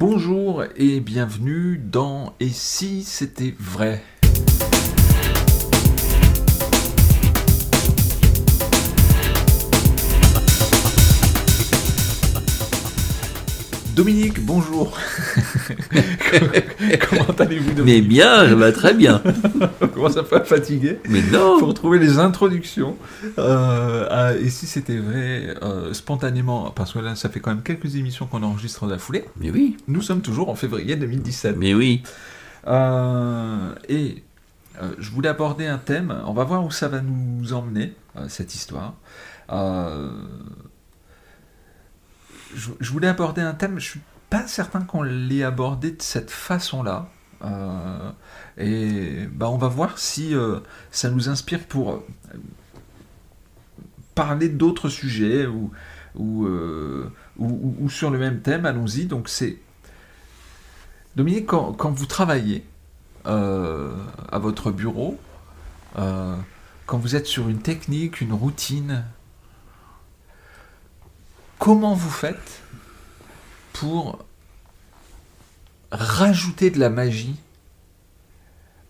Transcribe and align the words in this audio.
Bonjour 0.00 0.64
et 0.76 0.98
bienvenue 1.00 1.76
dans 1.76 2.32
Et 2.40 2.48
si 2.48 3.02
c'était 3.02 3.54
vrai? 3.60 4.02
Dominique, 13.94 14.44
bonjour. 14.44 14.96
Comment 17.10 17.36
allez-vous 17.38 17.72
Dominique 17.74 17.84
Mais 17.84 18.00
bien, 18.00 18.46
je 18.46 18.54
vais 18.54 18.72
très 18.72 18.94
bien. 18.94 19.22
Comment 19.94 20.08
ça 20.10 20.24
fait 20.24 20.44
fatigué 20.44 21.00
Mais 21.08 21.18
Il 21.18 21.30
non 21.32 21.58
faut 21.58 21.66
retrouver 21.66 21.98
les 21.98 22.18
introductions. 22.18 22.96
Euh, 23.38 24.06
ah, 24.10 24.34
et 24.34 24.48
si 24.48 24.66
c'était 24.66 24.96
vrai, 24.96 25.54
euh, 25.62 25.92
spontanément, 25.92 26.70
parce 26.70 26.92
que 26.92 26.98
là, 27.00 27.14
ça 27.16 27.28
fait 27.28 27.40
quand 27.40 27.50
même 27.50 27.62
quelques 27.62 27.96
émissions 27.96 28.26
qu'on 28.26 28.42
enregistre 28.42 28.84
dans 28.86 28.92
la 28.92 28.98
foulée. 28.98 29.24
Mais 29.40 29.50
oui, 29.50 29.76
Nous 29.88 30.02
sommes 30.02 30.22
toujours 30.22 30.48
en 30.48 30.54
février 30.54 30.96
2017. 30.96 31.56
mais 31.56 31.74
oui. 31.74 32.02
Euh, 32.66 33.74
et 33.88 34.22
je 34.98 35.10
voulais 35.10 35.28
aborder 35.28 35.66
un 35.66 35.78
thème. 35.78 36.14
On 36.26 36.32
va 36.32 36.44
voir 36.44 36.64
où 36.64 36.70
ça 36.70 36.88
va 36.88 37.00
nous 37.00 37.52
emmener, 37.52 37.92
cette 38.28 38.54
histoire. 38.54 38.94
Euh, 39.52 40.10
je, 42.80 42.90
voulais 42.90 43.08
aborder 43.08 43.40
un 43.40 43.54
thème. 43.54 43.78
Je 43.78 43.84
suis 43.84 44.00
pas 44.28 44.46
certain 44.46 44.80
qu'on 44.82 45.02
l'ait 45.02 45.42
abordé 45.42 45.90
de 45.92 46.02
cette 46.02 46.30
façon-là. 46.30 47.08
Euh, 47.42 48.10
et 48.58 49.26
bah, 49.32 49.48
on 49.48 49.56
va 49.56 49.68
voir 49.68 49.98
si 49.98 50.34
euh, 50.34 50.60
ça 50.90 51.10
nous 51.10 51.28
inspire 51.28 51.60
pour 51.66 51.92
euh, 51.92 52.04
parler 54.14 54.48
d'autres 54.48 54.88
sujets 54.88 55.46
ou, 55.46 55.70
ou, 56.16 56.46
ou- 57.38 57.88
sur 57.88 58.10
le 58.10 58.18
même 58.18 58.40
thème. 58.40 58.66
Allons-y. 58.66 59.06
Donc 59.06 59.28
c'est 59.28 59.58
Dominique, 61.16 61.46
quand, 61.46 61.90
vous 61.90 62.06
travaillez 62.06 62.64
à 63.24 64.38
votre 64.38 64.70
bureau, 64.70 65.18
quand 65.94 66.98
vous 66.98 67.16
êtes 67.16 67.26
sur 67.26 67.48
une 67.48 67.60
technique, 67.60 68.20
une 68.20 68.32
routine, 68.32 69.04
comment 71.60 71.94
vous 71.94 72.10
faites 72.10 72.62
pour 73.74 74.18
rajouter 75.92 76.70
de 76.70 76.80
la 76.80 76.90
magie 76.90 77.36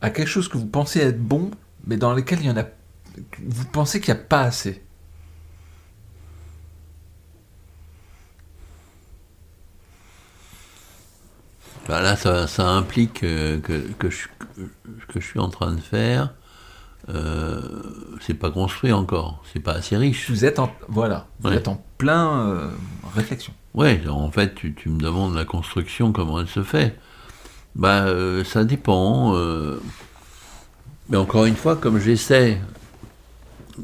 à 0.01 0.09
quelque 0.09 0.29
chose 0.29 0.49
que 0.49 0.57
vous 0.57 0.67
pensez 0.67 1.01
être 1.01 1.21
bon, 1.21 1.51
mais 1.85 1.99
dans 1.99 2.15
lequel 2.15 2.41
il 2.41 2.47
y 2.47 2.51
en 2.51 2.57
a, 2.57 2.65
vous 3.43 3.67
pensez 3.67 4.01
qu'il 4.01 4.15
n'y 4.15 4.21
a 4.21 4.25
pas 4.25 4.43
assez? 4.43 4.83
Là, 11.89 12.15
ça, 12.15 12.47
ça 12.47 12.69
implique 12.69 13.25
euh, 13.25 13.59
que, 13.59 13.81
que, 13.99 14.11
je, 14.11 14.29
que 15.09 15.19
je 15.19 15.27
suis 15.27 15.41
en 15.41 15.49
train 15.49 15.73
de 15.73 15.81
faire. 15.81 16.33
Euh, 17.15 17.61
c'est 18.21 18.35
pas 18.35 18.51
construit 18.51 18.93
encore, 18.93 19.43
c'est 19.53 19.61
pas 19.61 19.73
assez 19.73 19.97
riche. 19.97 20.31
Vous 20.31 20.45
êtes 20.45 20.59
en, 20.59 20.71
voilà, 20.89 21.27
vous 21.41 21.51
Ouais. 21.51 21.57
êtes 21.57 21.69
en 21.69 21.83
plein 21.99 22.47
euh, 22.49 22.69
réflexion. 23.15 23.53
Ouais, 23.75 24.01
en 24.09 24.31
fait, 24.31 24.55
tu, 24.55 24.75
tu 24.75 24.89
me 24.89 24.99
demandes 25.01 25.35
la 25.35 25.45
construction, 25.45 26.13
comment 26.13 26.41
elle 26.41 26.49
se 26.49 26.63
fait. 26.63 26.97
Bah, 27.77 28.05
euh, 28.07 28.43
ça 28.45 28.65
dépend. 28.65 29.35
mais 31.09 31.17
encore 31.17 31.45
une 31.45 31.57
fois, 31.57 31.77
comme 31.77 31.99
j'essaie, 31.99 32.61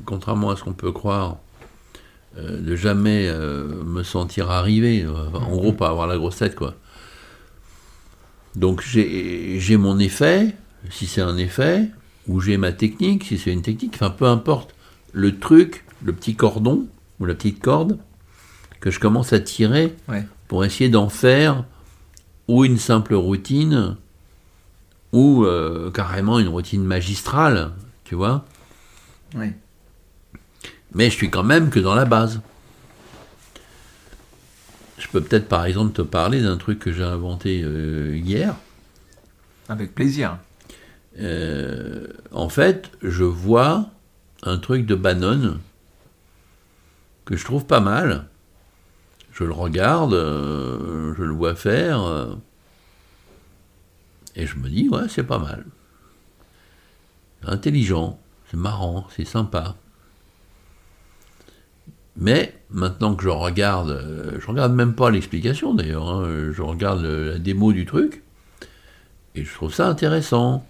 contrairement 0.04 0.50
à 0.50 0.56
ce 0.56 0.64
qu'on 0.64 0.72
peut 0.72 0.92
croire, 0.92 1.36
de 2.36 2.76
jamais 2.76 3.32
me 3.32 4.02
sentir 4.02 4.50
arrivé, 4.50 5.06
en 5.06 5.56
gros, 5.56 5.72
pas 5.72 5.88
avoir 5.88 6.06
la 6.06 6.18
grosse 6.18 6.36
tête, 6.36 6.54
quoi. 6.54 6.74
Donc, 8.56 8.82
j'ai 8.82 9.76
mon 9.76 9.98
effet, 9.98 10.54
si 10.90 11.06
c'est 11.06 11.20
un 11.22 11.36
effet, 11.36 11.88
ou 12.28 12.40
j'ai 12.40 12.56
ma 12.56 12.72
technique, 12.72 13.24
si 13.24 13.38
c'est 13.38 13.52
une 13.52 13.62
technique, 13.62 13.94
enfin, 13.94 14.10
peu 14.10 14.26
importe. 14.26 14.74
Le 15.12 15.38
truc, 15.38 15.84
le 16.02 16.12
petit 16.12 16.34
cordon, 16.34 16.86
ou 17.20 17.24
la 17.24 17.34
petite 17.34 17.60
corde, 17.60 17.98
que 18.80 18.90
je 18.90 19.00
commence 19.00 19.32
à 19.32 19.40
tirer 19.40 19.94
Ouais. 20.08 20.26
pour 20.48 20.64
essayer 20.64 20.90
d'en 20.90 21.08
faire 21.08 21.64
ou 22.48 22.64
une 22.64 22.78
simple 22.78 23.14
routine 23.14 23.96
ou 25.12 25.44
euh, 25.44 25.90
carrément 25.90 26.38
une 26.38 26.48
routine 26.48 26.84
magistrale, 26.84 27.72
tu 28.04 28.14
vois. 28.14 28.44
Oui. 29.34 29.52
Mais 30.94 31.10
je 31.10 31.14
suis 31.16 31.30
quand 31.30 31.42
même 31.42 31.70
que 31.70 31.80
dans 31.80 31.94
la 31.94 32.04
base. 32.04 32.40
Je 34.98 35.08
peux 35.08 35.20
peut-être 35.20 35.48
par 35.48 35.64
exemple 35.64 35.92
te 35.92 36.02
parler 36.02 36.42
d'un 36.42 36.56
truc 36.56 36.78
que 36.78 36.92
j'ai 36.92 37.02
inventé 37.02 37.62
euh, 37.64 38.16
hier. 38.16 38.54
Avec 39.68 39.94
plaisir. 39.94 40.38
Euh, 41.18 42.06
en 42.30 42.48
fait, 42.48 42.90
je 43.02 43.24
vois 43.24 43.90
un 44.42 44.58
truc 44.58 44.86
de 44.86 44.94
Bannon 44.94 45.58
que 47.24 47.36
je 47.36 47.44
trouve 47.44 47.64
pas 47.64 47.80
mal. 47.80 48.26
Je 49.32 49.44
le 49.44 49.52
regarde, 49.52 50.14
euh, 50.14 51.14
je 51.16 51.22
le 51.22 51.32
vois 51.32 51.54
faire, 51.54 52.02
euh, 52.02 52.34
et 54.34 54.46
je 54.46 54.56
me 54.56 54.68
dis, 54.68 54.88
ouais, 54.88 55.08
c'est 55.08 55.24
pas 55.24 55.38
mal. 55.38 55.64
Intelligent, 57.42 58.18
c'est 58.50 58.56
marrant, 58.56 59.06
c'est 59.14 59.26
sympa. 59.26 59.76
Mais 62.16 62.58
maintenant 62.70 63.14
que 63.14 63.22
je 63.22 63.28
regarde, 63.28 64.38
je 64.40 64.46
regarde 64.46 64.72
même 64.72 64.94
pas 64.94 65.10
l'explication 65.10 65.74
d'ailleurs, 65.74 66.08
hein, 66.08 66.50
je 66.50 66.62
regarde 66.62 67.02
la 67.02 67.38
démo 67.38 67.74
du 67.74 67.84
truc, 67.84 68.22
et 69.34 69.44
je 69.44 69.52
trouve 69.52 69.74
ça 69.74 69.86
intéressant. 69.86 70.66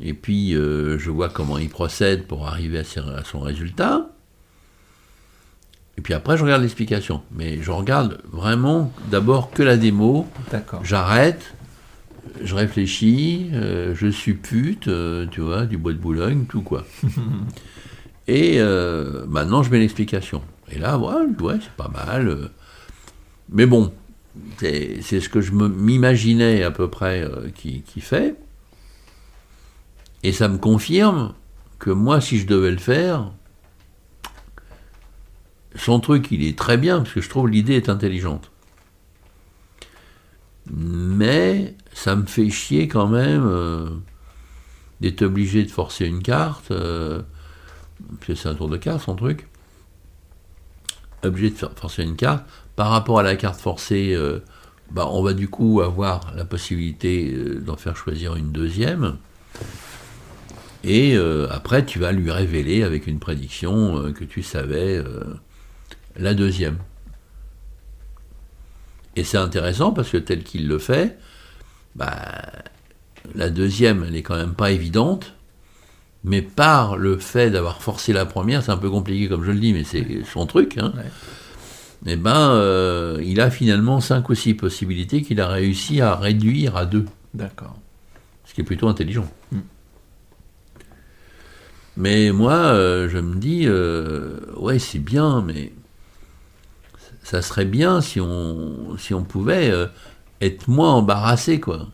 Et 0.00 0.14
puis, 0.14 0.54
euh, 0.54 0.98
je 0.98 1.10
vois 1.10 1.28
comment 1.28 1.58
il 1.58 1.68
procède 1.68 2.24
pour 2.26 2.46
arriver 2.46 2.78
à, 2.78 2.84
ses- 2.84 3.00
à 3.00 3.24
son 3.24 3.40
résultat. 3.40 4.10
Et 5.98 6.00
puis 6.00 6.14
après, 6.14 6.36
je 6.38 6.44
regarde 6.44 6.62
l'explication. 6.62 7.22
Mais 7.32 7.60
je 7.62 7.70
regarde 7.70 8.20
vraiment 8.32 8.92
d'abord 9.10 9.50
que 9.50 9.62
la 9.62 9.76
démo. 9.76 10.26
J'arrête, 10.82 11.54
je 12.42 12.54
réfléchis, 12.54 13.50
euh, 13.52 13.94
je 13.94 14.10
suppute, 14.10 14.88
euh, 14.88 15.26
tu 15.30 15.40
vois, 15.42 15.66
du 15.66 15.76
bois 15.76 15.92
de 15.92 15.98
Boulogne, 15.98 16.44
tout 16.48 16.62
quoi. 16.62 16.86
Et 18.28 18.60
maintenant, 19.28 19.62
je 19.64 19.70
mets 19.70 19.80
l'explication. 19.80 20.40
Et 20.70 20.78
là, 20.78 20.96
ouais, 20.98 21.14
ouais, 21.42 21.56
c'est 21.60 21.72
pas 21.72 21.88
mal. 21.88 22.50
Mais 23.48 23.66
bon, 23.66 23.92
c'est 24.58 25.00
ce 25.02 25.28
que 25.28 25.40
je 25.40 25.50
m'imaginais 25.52 26.62
à 26.62 26.70
peu 26.70 26.88
près 26.88 27.28
qui, 27.56 27.82
qui 27.82 28.00
fait. 28.00 28.36
Et 30.22 30.32
ça 30.32 30.48
me 30.48 30.58
confirme 30.58 31.34
que 31.78 31.90
moi, 31.90 32.20
si 32.20 32.38
je 32.38 32.46
devais 32.46 32.70
le 32.70 32.78
faire, 32.78 33.32
son 35.74 36.00
truc, 36.00 36.28
il 36.30 36.44
est 36.44 36.58
très 36.58 36.76
bien, 36.76 36.98
parce 36.98 37.12
que 37.12 37.20
je 37.20 37.28
trouve 37.28 37.48
l'idée 37.48 37.74
est 37.74 37.88
intelligente. 37.88 38.50
Mais 40.70 41.74
ça 41.92 42.16
me 42.16 42.26
fait 42.26 42.50
chier 42.50 42.86
quand 42.86 43.08
même 43.08 43.46
euh, 43.46 43.88
d'être 45.00 45.22
obligé 45.22 45.64
de 45.64 45.70
forcer 45.70 46.06
une 46.06 46.22
carte, 46.22 46.70
euh, 46.70 47.22
c'est 48.26 48.46
un 48.46 48.54
tour 48.54 48.68
de 48.68 48.76
carte 48.76 49.02
son 49.02 49.16
truc. 49.16 49.46
Obligé 51.22 51.50
de 51.50 51.56
forcer 51.56 52.02
une 52.02 52.16
carte. 52.16 52.44
Par 52.76 52.90
rapport 52.90 53.18
à 53.18 53.22
la 53.22 53.36
carte 53.36 53.60
forcée, 53.60 54.14
euh, 54.14 54.40
bah, 54.90 55.06
on 55.10 55.22
va 55.22 55.34
du 55.34 55.48
coup 55.48 55.80
avoir 55.80 56.32
la 56.34 56.44
possibilité 56.44 57.32
euh, 57.32 57.60
d'en 57.60 57.76
faire 57.76 57.96
choisir 57.96 58.36
une 58.36 58.52
deuxième. 58.52 59.18
Et 60.84 61.14
euh, 61.14 61.46
après, 61.50 61.84
tu 61.84 61.98
vas 61.98 62.12
lui 62.12 62.30
révéler 62.30 62.82
avec 62.82 63.06
une 63.06 63.18
prédiction 63.18 63.98
euh, 63.98 64.12
que 64.12 64.24
tu 64.24 64.42
savais 64.42 64.96
euh, 64.96 65.24
la 66.16 66.34
deuxième. 66.34 66.78
Et 69.16 69.24
c'est 69.24 69.36
intéressant 69.36 69.92
parce 69.92 70.08
que 70.10 70.16
tel 70.16 70.42
qu'il 70.42 70.68
le 70.68 70.78
fait, 70.78 71.18
bah, 71.96 72.22
la 73.34 73.50
deuxième, 73.50 74.04
elle 74.08 74.16
est 74.16 74.22
quand 74.22 74.36
même 74.36 74.54
pas 74.54 74.70
évidente. 74.70 75.34
Mais 76.22 76.42
par 76.42 76.96
le 76.96 77.18
fait 77.18 77.50
d'avoir 77.50 77.82
forcé 77.82 78.12
la 78.12 78.26
première, 78.26 78.62
c'est 78.62 78.70
un 78.70 78.76
peu 78.76 78.90
compliqué 78.90 79.26
comme 79.28 79.42
je 79.44 79.52
le 79.52 79.58
dis, 79.58 79.72
mais 79.72 79.84
c'est 79.84 80.22
son 80.30 80.46
truc. 80.46 80.76
Hein, 80.78 80.92
Ouais. 80.96 82.12
et 82.12 82.16
ben, 82.16 83.18
il 83.22 83.40
a 83.40 83.50
finalement 83.50 84.00
cinq 84.00 84.28
ou 84.28 84.34
six 84.34 84.52
possibilités 84.52 85.22
qu'il 85.22 85.40
a 85.40 85.48
réussi 85.48 86.02
à 86.02 86.14
réduire 86.14 86.76
à 86.76 86.84
deux 86.84 87.06
D'accord. 87.32 87.74
ce 88.44 88.52
qui 88.52 88.60
est 88.60 88.64
plutôt 88.64 88.88
intelligent. 88.88 89.26
Mais 91.96 92.30
moi, 92.32 92.54
euh, 92.54 93.08
je 93.08 93.18
me 93.18 93.36
dis, 93.36 93.64
euh, 93.66 94.38
ouais, 94.56 94.78
c'est 94.78 94.98
bien, 94.98 95.42
mais 95.42 95.72
ça 97.22 97.42
serait 97.42 97.64
bien 97.64 98.00
si 98.00 98.20
on, 98.20 98.96
si 98.98 99.12
on 99.14 99.22
pouvait 99.22 99.70
euh, 99.70 99.86
être 100.40 100.68
moins 100.68 100.92
embarrassé, 100.92 101.60
quoi. 101.60 101.88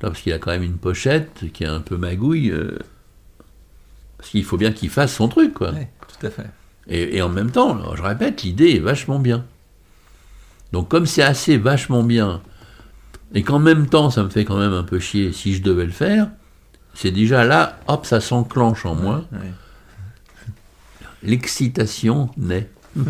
Parce 0.00 0.20
qu'il 0.20 0.32
a 0.32 0.38
quand 0.38 0.50
même 0.50 0.62
une 0.62 0.78
pochette 0.78 1.44
qui 1.52 1.64
est 1.64 1.68
un 1.68 1.80
peu 1.80 1.96
magouille. 1.96 2.52
parce 4.16 4.30
qu'il 4.30 4.44
faut 4.44 4.56
bien 4.56 4.72
qu'il 4.72 4.90
fasse 4.90 5.14
son 5.14 5.28
truc, 5.28 5.52
quoi. 5.54 5.72
Ouais, 5.72 5.90
tout 6.08 6.26
à 6.26 6.30
fait. 6.30 6.50
Et, 6.88 7.16
et 7.16 7.22
en 7.22 7.28
même 7.28 7.50
temps, 7.50 7.76
alors, 7.76 7.96
je 7.96 8.02
répète, 8.02 8.42
l'idée 8.42 8.70
est 8.70 8.80
vachement 8.80 9.18
bien. 9.18 9.44
Donc 10.72 10.88
comme 10.88 11.06
c'est 11.06 11.22
assez 11.22 11.56
vachement 11.56 12.02
bien, 12.02 12.42
et 13.34 13.42
qu'en 13.42 13.58
même 13.58 13.88
temps 13.88 14.10
ça 14.10 14.22
me 14.22 14.28
fait 14.28 14.44
quand 14.44 14.58
même 14.58 14.72
un 14.72 14.82
peu 14.82 14.98
chier 14.98 15.32
si 15.32 15.54
je 15.54 15.62
devais 15.62 15.84
le 15.84 15.90
faire, 15.90 16.30
c'est 16.94 17.10
déjà 17.10 17.44
là, 17.44 17.78
hop, 17.88 18.04
ça 18.06 18.20
s'enclenche 18.20 18.84
en 18.86 18.94
moi. 18.94 19.24
L'excitation 21.22 22.30
naît. 22.36 22.68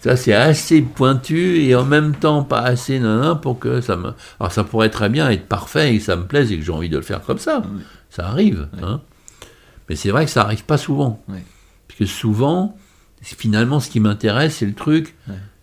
ça 0.00 0.16
c'est 0.16 0.32
assez 0.32 0.82
pointu 0.82 1.60
et 1.62 1.76
en 1.76 1.84
même 1.84 2.16
temps 2.16 2.42
pas 2.42 2.60
assez 2.62 2.98
nanan 2.98 3.36
pour 3.40 3.60
que 3.60 3.80
ça 3.80 3.94
me... 3.96 4.12
Alors 4.40 4.50
ça 4.50 4.64
pourrait 4.64 4.90
très 4.90 5.08
bien 5.08 5.30
être 5.30 5.46
parfait 5.46 5.94
et 5.94 5.98
que 5.98 6.04
ça 6.04 6.16
me 6.16 6.24
plaise 6.26 6.50
et 6.50 6.56
que 6.58 6.64
j'ai 6.64 6.72
envie 6.72 6.88
de 6.88 6.96
le 6.96 7.02
faire 7.02 7.22
comme 7.22 7.38
ça. 7.38 7.62
Oui. 7.64 7.82
Ça 8.08 8.26
arrive. 8.26 8.68
hein. 8.82 9.00
Mais 9.88 9.94
c'est 9.96 10.10
vrai 10.10 10.24
que 10.24 10.30
ça 10.30 10.42
arrive 10.42 10.64
pas 10.64 10.78
souvent. 10.78 11.22
Oui. 11.28 11.38
Parce 11.86 11.98
que 11.98 12.06
souvent, 12.06 12.76
finalement, 13.22 13.78
ce 13.78 13.88
qui 13.90 14.00
m'intéresse, 14.00 14.56
c'est 14.56 14.66
le 14.66 14.74
truc 14.74 15.14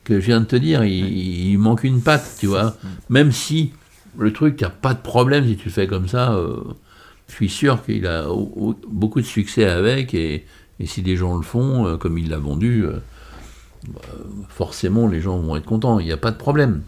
que 0.04 0.20
je 0.22 0.26
viens 0.28 0.40
de 0.40 0.46
te 0.46 0.56
dire. 0.56 0.84
Il, 0.86 1.50
il 1.52 1.58
manque 1.58 1.84
une 1.84 2.02
patte, 2.02 2.38
tu 2.40 2.46
vois. 2.48 2.76
Même 3.10 3.32
si 3.32 3.74
le 4.18 4.34
truc, 4.34 4.56
il 4.60 4.64
n'y 4.64 4.68
a 4.68 4.72
pas 4.72 4.94
de 4.94 5.02
problème 5.02 5.46
si 5.46 5.58
tu 5.58 5.66
le 5.66 5.74
fais 5.74 5.88
comme 5.88 6.08
ça. 6.08 6.34
euh, 6.34 6.62
je 7.30 7.34
suis 7.34 7.50
sûr 7.50 7.84
qu'il 7.84 8.08
a 8.08 8.30
au- 8.32 8.52
au- 8.56 8.76
beaucoup 8.90 9.22
de 9.22 9.26
succès 9.26 9.66
avec. 9.66 10.14
Et, 10.14 10.46
et 10.80 10.86
si 10.86 11.02
des 11.02 11.16
gens 11.18 11.36
le 11.36 11.44
font, 11.44 11.86
euh, 11.88 11.98
comme 11.98 12.18
il 12.18 12.30
l'a 12.30 12.38
vendu, 12.38 12.84
euh, 12.86 13.00
bah, 13.90 14.02
forcément, 14.50 15.08
les 15.08 15.22
gens 15.22 15.38
vont 15.40 15.56
être 15.58 15.66
contents. 15.66 16.00
Il 16.00 16.06
n'y 16.06 16.12
a 16.14 16.18
pas 16.18 16.32
de 16.32 16.38
problème. 16.38 16.84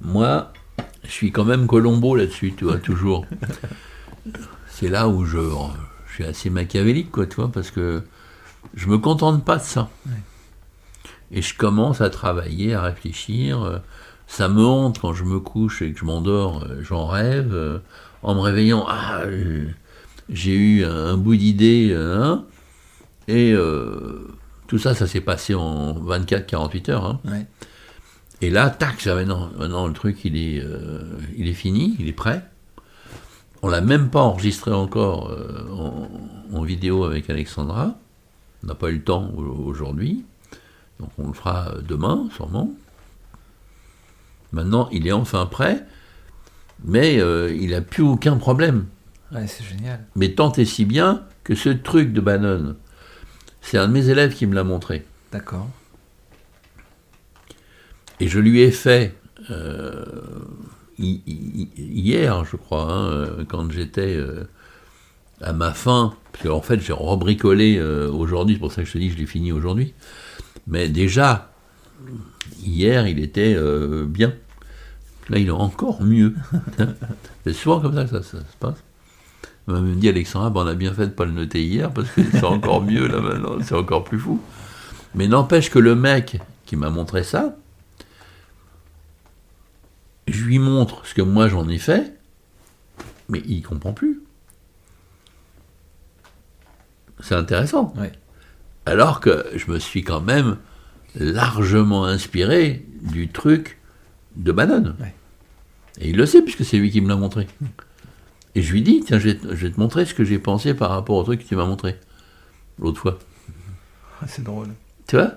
Moi, 0.00 0.52
je 1.04 1.10
suis 1.10 1.32
quand 1.32 1.44
même 1.44 1.66
Colombo 1.66 2.16
là-dessus, 2.16 2.54
tu 2.56 2.64
vois, 2.64 2.78
toujours. 2.78 3.26
C'est 4.68 4.88
là 4.88 5.08
où 5.08 5.24
je, 5.24 5.38
je 6.08 6.14
suis 6.14 6.24
assez 6.24 6.50
machiavélique, 6.50 7.10
quoi, 7.10 7.26
tu 7.26 7.36
vois, 7.36 7.50
parce 7.50 7.70
que 7.70 8.02
je 8.74 8.88
me 8.88 8.98
contente 8.98 9.44
pas 9.44 9.56
de 9.56 9.62
ça. 9.62 9.90
Et 11.32 11.42
je 11.42 11.56
commence 11.56 12.00
à 12.00 12.10
travailler, 12.10 12.74
à 12.74 12.82
réfléchir. 12.82 13.80
Ça 14.26 14.48
me 14.48 14.64
hante 14.64 14.98
quand 14.98 15.12
je 15.12 15.24
me 15.24 15.38
couche 15.40 15.82
et 15.82 15.92
que 15.92 15.98
je 15.98 16.04
m'endors, 16.04 16.64
euh, 16.64 16.82
j'en 16.82 17.06
rêve. 17.06 17.52
euh, 17.54 17.78
En 18.22 18.34
me 18.34 18.40
réveillant, 18.40 18.84
ah, 18.88 19.20
euh, 19.22 19.66
j'ai 20.28 20.54
eu 20.54 20.84
un, 20.84 21.16
bout 21.16 21.36
d'idée. 21.36 21.94
hein, 21.96 22.44
et 23.28 23.52
euh, 23.52 24.28
tout 24.66 24.78
ça, 24.78 24.94
ça 24.94 25.06
s'est 25.06 25.20
passé 25.20 25.54
en 25.54 25.94
24-48 25.94 26.90
heures. 26.90 27.04
hein. 27.06 27.20
Ouais. 27.24 27.46
Et 28.42 28.50
là, 28.50 28.68
tac, 28.70 29.00
ça, 29.00 29.14
maintenant, 29.14 29.48
maintenant 29.58 29.86
le 29.86 29.92
truc, 29.94 30.24
il 30.24 30.36
est, 30.36 30.60
euh, 30.62 31.02
il 31.36 31.48
est 31.48 31.54
fini, 31.54 31.96
il 31.98 32.08
est 32.08 32.12
prêt. 32.12 32.44
On 33.62 33.68
l'a 33.68 33.80
même 33.80 34.10
pas 34.10 34.20
enregistré 34.20 34.72
encore 34.72 35.30
euh, 35.30 35.66
en, 35.72 36.08
en 36.52 36.62
vidéo 36.62 37.04
avec 37.04 37.30
Alexandra. 37.30 37.94
On 38.62 38.66
n'a 38.66 38.74
pas 38.74 38.90
eu 38.90 38.96
le 38.96 39.02
temps 39.02 39.30
au- 39.36 39.64
aujourd'hui. 39.64 40.24
Donc 41.00 41.10
on 41.18 41.28
le 41.28 41.32
fera 41.32 41.72
demain, 41.88 42.28
sûrement. 42.34 42.70
Maintenant, 44.52 44.88
il 44.92 45.06
est 45.06 45.12
enfin 45.12 45.46
prêt, 45.46 45.84
mais 46.84 47.18
euh, 47.20 47.54
il 47.54 47.70
n'a 47.70 47.80
plus 47.80 48.02
aucun 48.02 48.36
problème. 48.36 48.86
Ouais, 49.32 49.46
c'est 49.46 49.64
génial. 49.64 50.04
Mais 50.14 50.32
tant 50.34 50.52
et 50.52 50.64
si 50.64 50.84
bien 50.84 51.24
que 51.44 51.54
ce 51.54 51.68
truc 51.70 52.12
de 52.12 52.20
Bannon, 52.20 52.76
c'est 53.60 53.78
un 53.78 53.88
de 53.88 53.92
mes 53.92 54.08
élèves 54.08 54.34
qui 54.34 54.46
me 54.46 54.54
l'a 54.54 54.64
montré. 54.64 55.04
D'accord. 55.32 55.68
Et 58.20 58.28
je 58.28 58.38
lui 58.38 58.60
ai 58.62 58.70
fait 58.70 59.14
euh, 59.50 60.04
hi- 60.98 61.22
hi- 61.26 61.68
hier, 61.76 62.44
je 62.44 62.56
crois, 62.56 62.90
hein, 62.90 63.06
euh, 63.10 63.44
quand 63.46 63.70
j'étais 63.70 64.14
euh, 64.14 64.44
à 65.42 65.52
ma 65.52 65.72
fin, 65.74 66.14
parce 66.32 66.44
qu'en 66.44 66.62
fait 66.62 66.80
j'ai 66.80 66.92
rebricolé 66.94 67.80
aujourd'hui, 67.80 68.54
c'est 68.54 68.60
pour 68.60 68.72
ça 68.72 68.82
que 68.82 68.88
je 68.88 68.92
te 68.94 68.98
dis 68.98 69.08
que 69.08 69.14
je 69.14 69.18
l'ai 69.18 69.26
fini 69.26 69.52
aujourd'hui. 69.52 69.92
Mais 70.66 70.88
déjà, 70.88 71.50
hier 72.62 73.06
il 73.06 73.18
était 73.18 73.54
euh, 73.56 74.04
bien. 74.06 74.34
Là 75.28 75.38
il 75.38 75.48
est 75.48 75.50
encore 75.50 76.02
mieux. 76.02 76.34
c'est 77.44 77.52
souvent 77.52 77.80
comme 77.80 77.94
ça 77.94 78.04
que 78.04 78.10
ça, 78.10 78.22
ça 78.22 78.38
se 78.38 78.56
passe. 78.58 78.82
On 79.68 79.72
m'a 79.72 79.80
même 79.80 79.98
dit 79.98 80.08
Alexandra, 80.08 80.50
ben, 80.50 80.62
on 80.62 80.66
a 80.66 80.74
bien 80.74 80.92
fait 80.92 81.06
de 81.06 81.12
pas 81.12 81.24
le 81.24 81.32
noter 81.32 81.62
hier 81.62 81.92
parce 81.92 82.08
que 82.10 82.22
c'est 82.30 82.44
encore 82.44 82.82
mieux 82.82 83.06
là 83.08 83.20
maintenant, 83.20 83.56
c'est 83.62 83.74
encore 83.74 84.04
plus 84.04 84.18
fou. 84.18 84.40
Mais 85.14 85.28
n'empêche 85.28 85.70
que 85.70 85.78
le 85.78 85.94
mec 85.94 86.40
qui 86.66 86.76
m'a 86.76 86.90
montré 86.90 87.24
ça, 87.24 87.56
je 90.28 90.44
lui 90.44 90.58
montre 90.58 91.06
ce 91.06 91.14
que 91.14 91.22
moi 91.22 91.48
j'en 91.48 91.68
ai 91.68 91.78
fait, 91.78 92.16
mais 93.28 93.42
il 93.46 93.62
comprend 93.62 93.92
plus. 93.92 94.20
C'est 97.20 97.34
intéressant. 97.34 97.92
Ouais. 97.96 98.12
Alors 98.84 99.20
que 99.20 99.46
je 99.54 99.70
me 99.70 99.78
suis 99.78 100.04
quand 100.04 100.20
même 100.20 100.58
largement 101.14 102.04
inspiré 102.04 102.84
du 103.02 103.28
truc 103.28 103.78
de 104.36 104.52
Bannon. 104.52 104.94
Ouais. 105.00 105.14
Et 106.00 106.10
il 106.10 106.16
le 106.16 106.26
sait 106.26 106.42
puisque 106.42 106.64
c'est 106.64 106.78
lui 106.78 106.90
qui 106.90 107.00
me 107.00 107.08
l'a 107.08 107.16
montré. 107.16 107.46
Et 108.54 108.62
je 108.62 108.72
lui 108.72 108.82
dis, 108.82 109.02
tiens, 109.04 109.18
je 109.18 109.28
vais, 109.28 109.34
te, 109.36 109.54
je 109.54 109.66
vais 109.66 109.72
te 109.72 109.78
montrer 109.78 110.04
ce 110.06 110.14
que 110.14 110.24
j'ai 110.24 110.38
pensé 110.38 110.74
par 110.74 110.90
rapport 110.90 111.16
au 111.16 111.22
truc 111.22 111.42
que 111.42 111.48
tu 111.48 111.56
m'as 111.56 111.66
montré 111.66 111.96
l'autre 112.78 113.00
fois. 113.00 113.18
Ah, 114.20 114.26
c'est 114.26 114.42
drôle. 114.42 114.68
Tu 115.06 115.16
vois? 115.16 115.32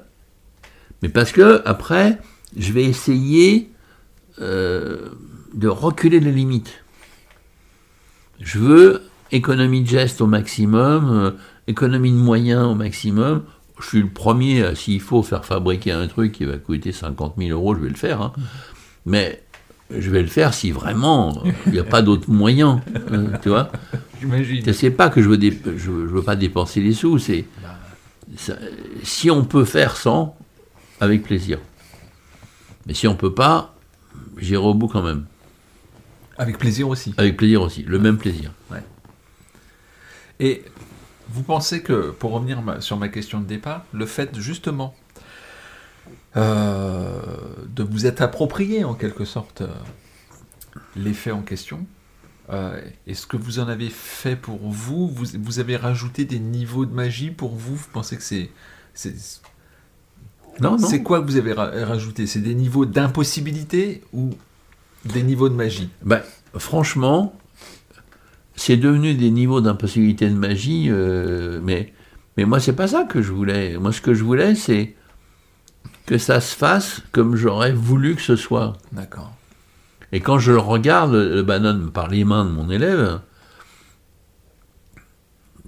Mais 1.02 1.10
parce 1.10 1.32
que, 1.32 1.62
après, 1.66 2.18
je 2.58 2.72
vais 2.72 2.84
essayer 2.84 3.70
euh, 4.40 5.10
de 5.54 5.68
reculer 5.68 6.20
les 6.20 6.32
limites. 6.32 6.84
Je 8.40 8.60
veux 8.60 9.04
économie 9.32 9.82
de 9.82 9.88
geste 9.88 10.22
au 10.22 10.28
maximum, 10.28 11.12
euh, 11.12 11.32
économie 11.68 12.12
de 12.12 12.18
moyens 12.18 12.66
au 12.66 12.76
maximum. 12.76 13.44
Je 13.80 13.86
suis 13.88 14.02
le 14.02 14.10
premier, 14.10 14.64
à, 14.64 14.76
s'il 14.76 15.00
faut 15.02 15.24
faire 15.24 15.46
fabriquer 15.46 15.92
un 15.92 16.08
truc 16.08 16.34
qui 16.34 16.46
va 16.46 16.58
coûter 16.58 16.92
50 16.92 17.36
000 17.38 17.50
euros, 17.52 17.76
je 17.76 17.80
vais 17.82 17.90
le 17.90 17.96
faire. 17.96 18.22
hein. 18.22 18.34
Mais 19.06 19.42
je 19.90 20.10
vais 20.12 20.22
le 20.22 20.28
faire 20.28 20.54
si 20.54 20.72
vraiment 20.72 21.42
euh, 21.46 21.52
il 21.68 21.72
n'y 21.74 21.80
a 21.80 21.84
pas 21.84 22.02
d'autres 22.02 22.30
moyens. 22.30 22.80
euh, 23.12 23.28
tu 23.42 23.50
vois 23.50 23.72
J'imagine. 24.20 24.74
c'est 24.74 24.92
pas 24.92 25.10
que 25.10 25.22
je 25.22 25.30
veux, 25.30 25.38
dé- 25.38 25.58
je, 25.66 25.78
je 25.78 25.90
veux 25.90 26.22
pas 26.24 26.36
dépenser 26.36 26.82
les 26.82 26.94
sous, 26.94 27.18
c'est 27.20 27.46
ça- 28.36 28.58
si 29.04 29.32
on 29.32 29.46
peut 29.46 29.66
faire 29.66 29.96
sans, 29.98 30.38
avec 31.00 31.24
plaisir. 31.24 31.58
Mais 32.86 32.94
si 32.94 33.08
on 33.08 33.16
peut 33.16 33.34
pas, 33.34 33.74
j'irai 34.38 34.64
au 34.64 34.74
bout 34.74 34.88
quand 34.90 35.02
même, 35.02 35.26
Avec 36.38 36.58
plaisir 36.58 36.90
aussi. 36.90 37.14
avec 37.18 37.38
plaisir 37.38 37.62
aussi, 37.62 37.84
le 37.84 37.98
même 38.00 38.18
plaisir. 38.18 38.52
Et 40.42 40.64
vous 41.32 41.44
pensez 41.44 41.82
que, 41.82 42.12
pour 42.12 42.32
revenir 42.32 42.62
sur 42.82 42.98
ma 42.98 43.10
question 43.10 43.40
de 43.40 43.46
départ, 43.46 43.86
le 43.94 44.06
fait 44.06 44.40
justement 44.40 44.96
euh, 46.38 47.22
de 47.68 47.84
vous 47.84 48.06
être 48.06 48.22
approprié 48.22 48.84
en 48.84 48.94
quelque 48.94 49.26
sorte 49.26 49.62
euh, 49.62 49.68
l'effet 50.96 51.32
en 51.32 51.42
question, 51.42 51.86
euh, 52.52 52.82
est-ce 53.08 53.28
que 53.28 53.38
vous 53.38 53.60
en 53.60 53.68
avez 53.68 53.90
fait 53.90 54.36
pour 54.36 54.60
vous, 54.70 55.08
vous 55.08 55.26
Vous 55.40 55.60
avez 55.60 55.76
rajouté 55.76 56.26
des 56.26 56.40
niveaux 56.40 56.86
de 56.86 56.94
magie 56.94 57.32
pour 57.32 57.56
vous? 57.56 57.76
Vous 57.76 57.88
pensez 57.92 58.18
que 58.18 58.24
c'est... 58.24 58.50
Non, 60.60 60.72
non. 60.72 60.78
c'est 60.80 61.04
quoi 61.04 61.22
que 61.22 61.26
vous 61.26 61.38
avez 61.38 61.54
ra- 61.54 61.72
rajouté? 61.86 62.28
C'est 62.28 62.42
des 62.42 62.56
niveaux 62.56 62.86
d'impossibilité 62.86 64.04
ou 64.14 64.32
des 65.06 65.24
niveaux 65.24 65.48
de 65.48 65.54
magie? 65.54 65.90
Ben, 66.02 66.22
franchement, 66.58 67.34
c'est 68.60 68.76
devenu 68.76 69.14
des 69.14 69.32
niveaux 69.32 69.62
d'impossibilité 69.62 70.30
de 70.30 70.36
magie, 70.36 70.88
euh, 70.90 71.62
mais, 71.64 71.94
mais 72.36 72.44
moi, 72.44 72.60
c'est 72.60 72.74
pas 72.74 72.90
ça 72.90 73.06
que 73.06 73.22
je 73.22 73.32
voulais. 73.32 73.78
Moi, 73.78 73.94
ce 73.94 74.02
que 74.02 74.14
je 74.14 74.22
voulais, 74.22 74.54
c'est 74.54 74.98
que 76.06 76.18
ça 76.18 76.42
se 76.42 76.58
fasse 76.58 77.02
comme 77.14 77.38
j'aurais 77.38 77.72
voulu 77.72 78.16
que 78.18 78.22
ce 78.22 78.36
soit. 78.36 78.74
D'accord. 78.92 79.34
Et 80.12 80.20
quand 80.20 80.40
je 80.40 80.52
le 80.52 80.60
regarde, 80.60 81.14
le 81.14 81.36
le 81.36 81.42
Bannon 81.42 81.90
par 81.90 82.10
les 82.10 82.26
mains 82.26 82.44
de 82.44 82.50
mon 82.50 82.70
élève, 82.70 83.22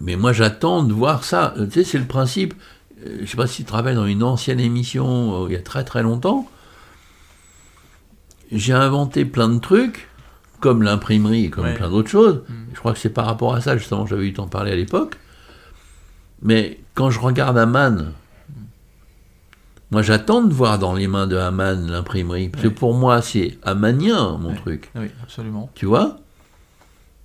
mais 0.02 0.18
moi 0.18 0.34
j'attends 0.34 0.84
de 0.84 0.92
voir 0.92 1.24
ça. 1.24 1.54
Tu 1.56 1.72
sais, 1.72 1.84
c'est 1.86 1.98
le 2.00 2.06
principe. 2.06 2.56
euh, 3.06 3.20
Je 3.22 3.26
sais 3.26 3.38
pas 3.38 3.48
si 3.48 3.64
tu 3.64 3.70
te 3.70 3.72
rappelles 3.72 3.96
dans 3.96 4.06
une 4.06 4.24
ancienne 4.24 4.60
émission 4.60 5.44
euh, 5.46 5.48
il 5.48 5.54
y 5.54 5.56
a 5.56 5.62
très 5.62 5.86
très 5.86 6.04
longtemps. 6.04 6.46
J'ai 8.52 8.74
inventé 8.74 9.24
plein 9.24 9.48
de 9.48 9.60
trucs, 9.60 10.10
comme 10.62 10.82
l'imprimerie 10.84 11.46
et 11.46 11.50
comme 11.50 11.66
Ouais. 11.66 11.74
plein 11.74 11.90
d'autres 11.90 12.10
choses. 12.10 12.44
Mm. 12.48 12.54
Je 12.74 12.80
crois 12.80 12.94
que 12.94 13.00
c'est 13.00 13.10
par 13.10 13.26
rapport 13.26 13.54
à 13.54 13.60
ça, 13.60 13.76
justement, 13.78 14.06
j'avais 14.06 14.26
eu 14.28 14.34
t'en 14.34 14.48
parler 14.48 14.72
à 14.72 14.76
l'époque. 14.76 15.18
Mais 16.42 16.80
quand 16.96 17.10
je 17.12 17.20
regarde 17.20 17.58
Haman, 17.58 18.14
moi 19.92 20.02
j'attends 20.02 20.42
de 20.44 20.54
voir 20.54 20.80
dans 20.80 20.94
les 20.94 21.08
mains 21.08 21.28
de 21.28 21.36
Haman 21.36 21.92
l'imprimerie. 21.92 22.48
Parce 22.50 22.64
que 22.64 22.70
pour 22.70 22.94
moi, 22.96 23.22
c'est 23.22 23.58
hamanien, 23.64 24.38
mon 24.38 24.56
truc. 24.56 24.90
Oui, 24.96 25.08
absolument. 25.22 25.70
Tu 25.76 25.86
vois? 25.86 26.18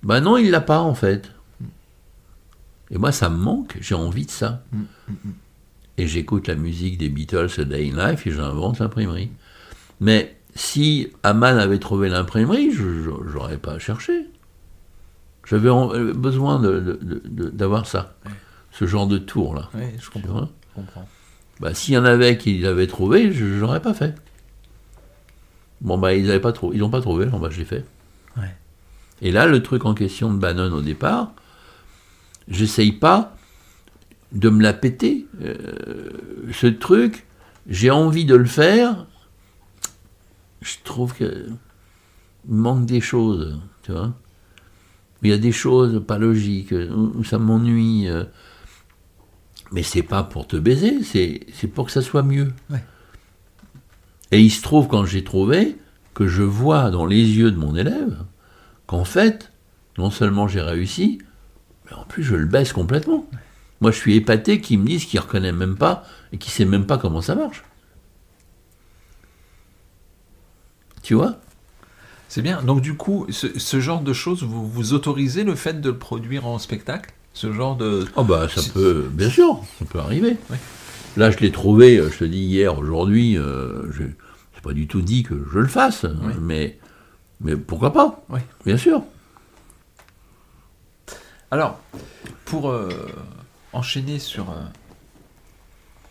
Ben 0.03 0.19
non, 0.19 0.37
il 0.37 0.51
l'a 0.51 0.61
pas 0.61 0.79
en 0.81 0.93
fait. 0.93 1.31
Et 2.91 2.97
moi, 2.97 3.11
ça 3.11 3.29
me 3.29 3.37
manque, 3.37 3.77
j'ai 3.81 3.95
envie 3.95 4.25
de 4.25 4.31
ça. 4.31 4.63
Mm, 4.71 4.77
mm, 4.79 5.13
mm. 5.25 5.31
Et 5.97 6.07
j'écoute 6.07 6.47
la 6.47 6.55
musique 6.55 6.97
des 6.99 7.09
Beatles, 7.09 7.65
Day 7.65 7.91
in 7.91 8.09
Life, 8.11 8.27
et 8.27 8.31
j'invente 8.31 8.79
l'imprimerie. 8.79 9.31
Mais 9.99 10.36
si 10.57 11.09
Aman 11.23 11.57
avait 11.57 11.79
trouvé 11.79 12.09
l'imprimerie, 12.09 12.71
je 12.71 13.09
n'aurais 13.33 13.57
pas 13.57 13.79
cherché. 13.79 14.27
J'avais 15.45 15.69
euh, 15.69 16.13
besoin 16.13 16.61
d'avoir 16.61 17.85
ça, 17.85 18.15
Ouais. 18.25 18.31
ce 18.71 18.85
genre 18.85 19.07
de 19.07 19.17
tour-là. 19.17 19.69
Oui, 19.75 19.85
je 20.01 20.09
comprends. 20.09 20.49
Bah, 21.59 21.73
s'il 21.73 21.93
y 21.93 21.97
en 21.97 22.05
avait 22.05 22.37
qui 22.37 22.57
l'avaient 22.57 22.87
trouvé, 22.87 23.31
je 23.31 23.45
n'aurais 23.45 23.81
pas 23.81 23.93
fait. 23.93 24.15
Bon, 25.81 25.97
bah, 25.97 26.13
ils 26.13 26.27
n'ont 26.27 26.39
pas, 26.39 26.51
trouvé, 26.51 26.77
ils 26.77 26.89
pas 26.89 27.01
trouvé, 27.01 27.25
bon, 27.27 27.39
bah, 27.39 27.49
je 27.51 27.59
l'ai 27.59 27.65
fait. 27.65 27.85
Et 29.19 29.31
là, 29.31 29.47
le 29.47 29.63
truc 29.63 29.85
en 29.85 29.95
question 29.95 30.31
de 30.31 30.37
Bannon 30.37 30.71
au 30.73 30.81
départ, 30.81 31.31
j'essaye 32.47 32.91
pas 32.91 33.35
de 34.31 34.49
me 34.49 34.61
la 34.61 34.73
péter. 34.73 35.25
Euh, 35.41 35.55
ce 36.53 36.67
truc, 36.67 37.25
j'ai 37.67 37.89
envie 37.89 38.25
de 38.25 38.35
le 38.35 38.45
faire. 38.45 39.07
Je 40.67 40.75
trouve 40.83 41.13
que 41.13 41.47
manque 42.45 42.85
des 42.85 42.99
choses, 42.99 43.57
tu 43.83 43.93
vois. 43.93 44.13
Il 45.23 45.29
y 45.29 45.33
a 45.33 45.37
des 45.37 45.53
choses 45.53 46.03
pas 46.05 46.17
logiques, 46.17 46.73
où 46.73 47.23
ça 47.23 47.39
m'ennuie. 47.39 48.07
Euh. 48.07 48.25
Mais 49.71 49.83
c'est 49.83 50.03
pas 50.03 50.23
pour 50.23 50.47
te 50.47 50.57
baiser, 50.57 51.03
c'est 51.03 51.67
pour 51.67 51.85
que 51.85 51.91
ça 51.91 52.01
soit 52.01 52.23
mieux. 52.23 52.53
Et 54.31 54.41
il 54.41 54.49
se 54.49 54.61
trouve, 54.61 54.87
quand 54.87 55.05
j'ai 55.05 55.23
trouvé, 55.23 55.77
que 56.13 56.27
je 56.27 56.43
vois 56.43 56.89
dans 56.89 57.05
les 57.05 57.37
yeux 57.37 57.51
de 57.51 57.57
mon 57.57 57.75
élève 57.75 58.23
qu'en 58.87 59.03
fait, 59.03 59.51
non 59.97 60.09
seulement 60.09 60.47
j'ai 60.47 60.61
réussi, 60.61 61.19
mais 61.85 61.93
en 61.93 62.05
plus 62.05 62.23
je 62.23 62.35
le 62.35 62.45
baisse 62.45 62.73
complètement. 62.73 63.29
Moi 63.81 63.91
je 63.91 63.97
suis 63.97 64.15
épaté 64.15 64.59
qu'ils 64.61 64.79
me 64.79 64.87
disent 64.87 65.05
qu'il 65.05 65.19
ne 65.19 65.25
reconnaît 65.25 65.51
même 65.51 65.77
pas 65.77 66.03
et 66.31 66.37
qu'il 66.37 66.51
ne 66.51 66.55
sait 66.55 66.65
même 66.65 66.85
pas 66.85 66.97
comment 66.97 67.21
ça 67.21 67.35
marche. 67.35 67.63
Tu 71.07 71.13
vois? 71.13 71.37
C'est 72.27 72.41
bien. 72.41 72.61
Donc 72.63 72.81
du 72.81 72.97
coup, 72.97 73.27
ce, 73.29 73.79
genre 73.79 74.01
de 74.01 74.11
choses, 74.11 74.43
vous, 74.43 74.67
vous 74.67 74.91
autorisez 74.91 75.45
le 75.45 75.55
fait 75.55 75.79
de 75.79 75.91
le 75.91 75.97
produire 75.97 76.45
en 76.45 76.59
spectacle? 76.59 77.13
Ce 77.33 77.53
genre 77.53 77.77
de... 77.77 78.05
Oh 78.17 78.25
bah 78.25 78.49
ça 78.53 78.61
peut, 78.73 79.07
bien 79.09 79.29
sûr, 79.29 79.63
ça 79.79 79.85
peut 79.85 79.99
arriver. 79.99 80.35
Là 81.15 81.31
je 81.31 81.37
l'ai 81.37 81.53
trouvé, 81.53 81.95
je 81.95 82.17
te 82.17 82.25
dis 82.25 82.39
hier, 82.39 82.77
aujourd'hui, 82.77 83.37
euh, 83.37 83.89
je 83.93 84.03
n'ai 84.03 84.15
pas 84.61 84.73
du 84.73 84.87
tout 84.87 85.01
dit 85.01 85.23
que 85.23 85.47
je 85.49 85.59
le 85.59 85.67
fasse, 85.67 86.05
mais 86.41 86.77
mais 87.39 87.55
pourquoi 87.55 87.93
pas? 87.93 88.25
Oui. 88.27 88.41
Bien 88.65 88.75
sûr. 88.75 89.01
Alors, 91.51 91.79
pour 92.43 92.69
euh, 92.69 92.89
enchaîner 93.71 94.19
sur, 94.19 94.49
euh, 94.49 94.61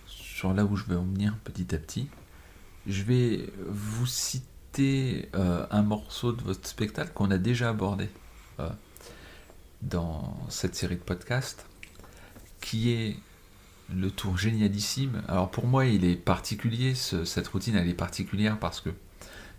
sur 0.07 0.55
là 0.55 0.65
où 0.65 0.75
je 0.75 0.85
vais 0.85 0.97
en 0.97 1.05
venir 1.05 1.35
petit 1.45 1.75
à 1.75 1.79
petit, 1.79 2.09
je 2.87 3.03
vais 3.03 3.51
vous 3.69 4.07
citer 4.07 4.47
euh, 4.81 5.67
un 5.71 5.83
morceau 5.83 6.33
de 6.33 6.43
votre 6.43 6.67
spectacle 6.67 7.13
qu'on 7.15 7.31
a 7.31 7.39
déjà 7.39 7.71
abordé 7.71 8.09
dans 9.83 10.37
cette 10.49 10.75
série 10.75 10.97
de 10.97 11.03
podcasts, 11.03 11.67
qui 12.61 12.91
est 12.91 13.17
le 13.95 14.11
tour 14.11 14.37
génialissime. 14.37 15.23
Alors 15.29 15.51
pour 15.51 15.67
moi, 15.67 15.85
il 15.85 16.05
est 16.05 16.17
particulier, 16.17 16.95
cette 16.95 17.47
routine, 17.49 17.77
elle 17.77 17.89
est 17.89 17.95
particulière 17.95 18.59
parce 18.59 18.81
que 18.81 18.91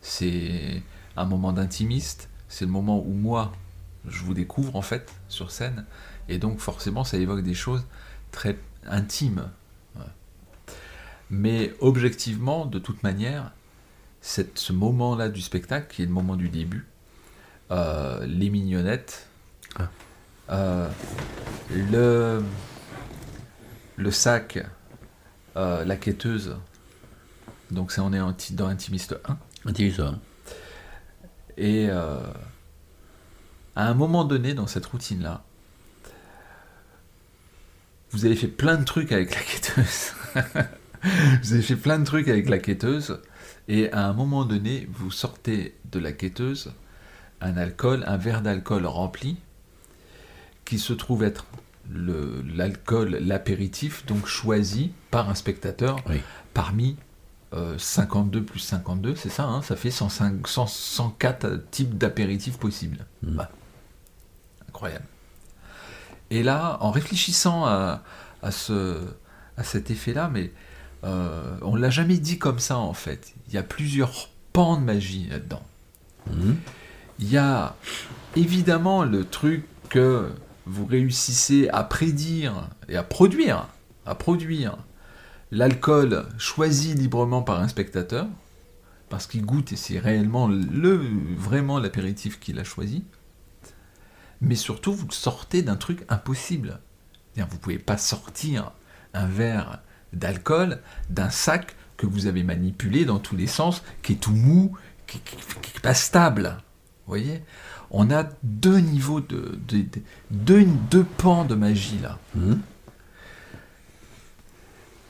c'est 0.02 0.82
un 1.16 1.26
moment 1.26 1.54
d'intimiste, 1.54 2.30
c'est 2.50 2.66
le 2.66 2.72
moment 2.72 3.00
où 3.00 3.14
moi, 3.14 3.54
je 4.08 4.24
vous 4.24 4.34
découvre 4.34 4.76
en 4.76 4.82
fait 4.82 5.14
sur 5.30 5.52
scène, 5.52 5.86
et 6.30 6.40
donc 6.40 6.60
forcément 6.60 7.04
ça 7.04 7.18
évoque 7.18 7.44
des 7.44 7.54
choses 7.54 7.86
très 8.32 8.58
intimes. 8.86 9.50
Mais 11.30 11.74
objectivement, 11.82 12.66
de 12.66 12.80
toute 12.80 13.04
manière, 13.04 13.52
cette, 14.28 14.60
ce 14.60 14.74
moment-là 14.74 15.30
du 15.30 15.42
spectacle, 15.42 15.88
qui 15.90 16.04
est 16.04 16.06
le 16.06 16.12
moment 16.12 16.36
du 16.36 16.50
début, 16.50 16.86
euh, 17.72 18.26
les 18.26 18.50
mignonnettes, 18.50 19.26
ah. 19.80 19.90
euh, 20.50 20.90
le, 21.70 22.44
le 23.96 24.12
sac, 24.12 24.60
euh, 25.56 25.86
la 25.86 25.96
quêteuse, 25.96 26.58
donc 27.72 27.94
ça 27.94 28.04
on 28.04 28.12
est 28.12 28.52
dans 28.52 28.68
Intimiste 28.68 29.16
1. 29.30 29.38
Intimiste 29.66 30.02
1. 30.02 30.20
Et 31.56 31.90
à 31.90 32.20
un 33.76 33.94
moment 33.94 34.26
donné 34.26 34.54
dans 34.54 34.68
cette 34.68 34.88
routine-là, 34.88 35.46
vous 38.12 38.26
avez 38.26 38.36
fait 38.36 38.48
plein 38.48 38.76
de 38.76 38.84
trucs 38.84 39.14
avec 39.14 39.34
la 39.34 39.42
quêteuse. 39.42 40.12
vous 41.44 41.54
avez 41.54 41.62
fait 41.62 41.76
plein 41.78 41.98
de 41.98 42.04
trucs 42.04 42.28
avec 42.28 42.50
la 42.50 42.60
quêteuse. 42.60 43.22
Et 43.68 43.92
à 43.92 44.06
un 44.06 44.14
moment 44.14 44.46
donné, 44.46 44.88
vous 44.92 45.12
sortez 45.12 45.76
de 45.92 46.00
la 46.00 46.12
quêteuse 46.12 46.74
un 47.42 47.58
alcool, 47.58 48.04
un 48.08 48.18
verre 48.18 48.42
d'alcool 48.42 48.86
rempli, 48.86 49.38
qui 50.66 50.80
se 50.80 50.94
trouve 50.94 51.24
être 51.24 51.46
l'alcool, 51.90 53.18
l'apéritif, 53.22 54.06
donc 54.06 54.26
choisi 54.26 54.92
par 55.12 55.30
un 55.30 55.36
spectateur 55.36 55.98
parmi 56.54 56.98
52 57.78 58.40
euh, 58.40 58.44
plus 58.44 58.60
52, 58.60 59.16
c'est 59.16 59.30
ça, 59.30 59.46
hein, 59.46 59.62
ça 59.62 59.76
fait 59.76 59.92
105, 59.92 60.46
104 60.46 61.64
types 61.72 61.98
d'apéritifs 61.98 62.58
possibles. 62.58 63.06
Hmm. 63.24 63.36
Bah, 63.36 63.50
incroyable. 64.68 65.06
Et 66.30 66.44
là, 66.44 66.78
en 66.82 66.92
réfléchissant 66.92 67.66
à, 67.66 68.02
ce, 68.52 69.00
à 69.56 69.64
cet 69.64 69.92
effet-là, 69.92 70.30
mais 70.32 70.52
euh, 71.04 71.58
on 71.62 71.76
ne 71.76 71.82
l'a 71.82 71.90
jamais 71.90 72.18
dit 72.18 72.40
comme 72.40 72.60
ça 72.60 72.78
en 72.78 72.94
fait. 72.94 73.34
Il 73.48 73.54
y 73.54 73.58
a 73.58 73.64
plusieurs 73.64 74.30
pans 74.54 74.78
de 74.78 74.84
magie 74.84 75.28
là-dedans. 75.30 75.64
Hmm. 76.32 76.56
Il 77.20 77.30
y 77.30 77.38
a 77.38 77.76
évidemment 78.36 79.04
le 79.04 79.26
truc 79.26 79.66
que 79.90 80.30
vous 80.66 80.86
réussissez 80.86 81.70
à 81.70 81.84
prédire 81.84 82.70
et 82.90 82.98
à 82.98 83.04
produire, 83.04 83.68
à 84.06 84.16
produire 84.16 84.78
l'alcool 85.52 86.28
choisi 86.38 86.94
librement 86.94 87.42
par 87.42 87.62
un 87.62 87.68
spectateur, 87.68 88.28
parce 89.10 89.28
qu'il 89.28 89.46
goûte 89.46 89.72
et 89.72 89.78
c'est 89.78 90.00
réellement 90.00 90.48
le, 90.48 91.02
vraiment 91.38 91.80
l'apéritif 91.80 92.40
qu'il 92.40 92.60
a 92.60 92.64
choisi, 92.64 93.06
mais 94.42 94.56
surtout 94.56 94.94
vous 94.94 95.10
sortez 95.12 95.62
d'un 95.62 95.78
truc 95.78 96.06
impossible. 96.10 96.80
Vous 97.36 97.44
ne 97.44 97.60
pouvez 97.60 97.80
pas 97.80 97.98
sortir 97.98 98.72
un 99.14 99.28
verre 99.28 99.80
d'alcool 100.14 100.80
d'un 101.10 101.30
sac 101.30 101.76
que 101.98 102.06
vous 102.06 102.28
avez 102.28 102.44
manipulé 102.44 103.06
dans 103.06 103.20
tous 103.20 103.36
les 103.36 103.48
sens, 103.48 103.84
qui 104.04 104.14
est 104.14 104.18
tout 104.18 104.34
mou, 104.34 104.74
qui 105.08 105.18
n'est 105.18 105.82
pas 105.82 105.94
stable. 105.94 106.58
Vous 107.06 107.12
voyez? 107.12 107.42
On 107.90 108.12
a 108.12 108.26
deux 108.44 108.80
niveaux 108.80 109.22
de, 109.22 109.58
deux, 110.30 111.04
pans 111.18 111.46
de 111.46 111.56
magie 111.56 112.00
là. 112.02 112.20
Mmh. 112.36 112.56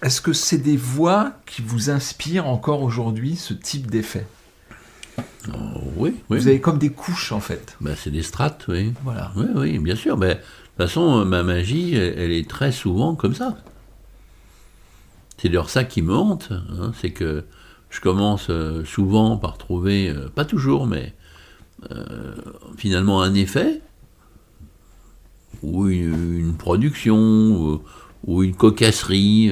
Est-ce 0.03 0.21
que 0.21 0.31
c'est 0.31 0.59
des 0.59 0.77
voix 0.77 1.33
qui 1.47 1.63
vous 1.63 1.89
inspirent 1.89 2.47
encore 2.47 2.83
aujourd'hui 2.83 3.35
ce 3.35 3.55
type 3.55 3.89
d'effet? 3.89 4.27
Oh, 5.49 5.81
oui, 5.95 6.15
oui, 6.29 6.37
Vous 6.37 6.47
avez 6.47 6.61
comme 6.61 6.77
des 6.77 6.91
couches 6.91 7.31
en 7.31 7.39
fait. 7.39 7.75
Ben, 7.81 7.95
c'est 7.97 8.11
des 8.11 8.21
strates, 8.21 8.65
oui. 8.67 8.93
Voilà. 9.03 9.31
Oui, 9.35 9.45
oui, 9.55 9.79
bien 9.79 9.95
sûr. 9.95 10.15
Mais, 10.15 10.35
de 10.35 10.39
toute 10.39 10.77
façon, 10.77 11.25
ma 11.25 11.41
magie, 11.41 11.95
elle, 11.95 12.31
est 12.31 12.47
très 12.47 12.71
souvent 12.71 13.15
comme 13.15 13.33
ça. 13.33 13.57
C'est 15.37 15.49
d'ailleurs 15.49 15.69
ça 15.69 15.83
qui 15.83 16.01
me 16.01 16.13
hante. 16.13 16.49
Hein, 16.51 16.91
c'est 16.99 17.11
que 17.11 17.43
je 17.89 18.01
commence 18.01 18.47
euh, 18.49 18.83
souvent 18.85 19.37
par 19.37 19.57
trouver, 19.57 20.09
euh, 20.09 20.29
pas 20.29 20.45
toujours, 20.45 20.87
mais 20.87 21.13
euh, 21.91 22.35
finalement 22.77 23.21
un 23.21 23.33
effet, 23.33 23.81
ou 25.63 25.87
une, 25.87 26.55
production, 26.57 27.81
ou 28.25 28.43
une 28.43 28.55
cocasserie. 28.55 29.51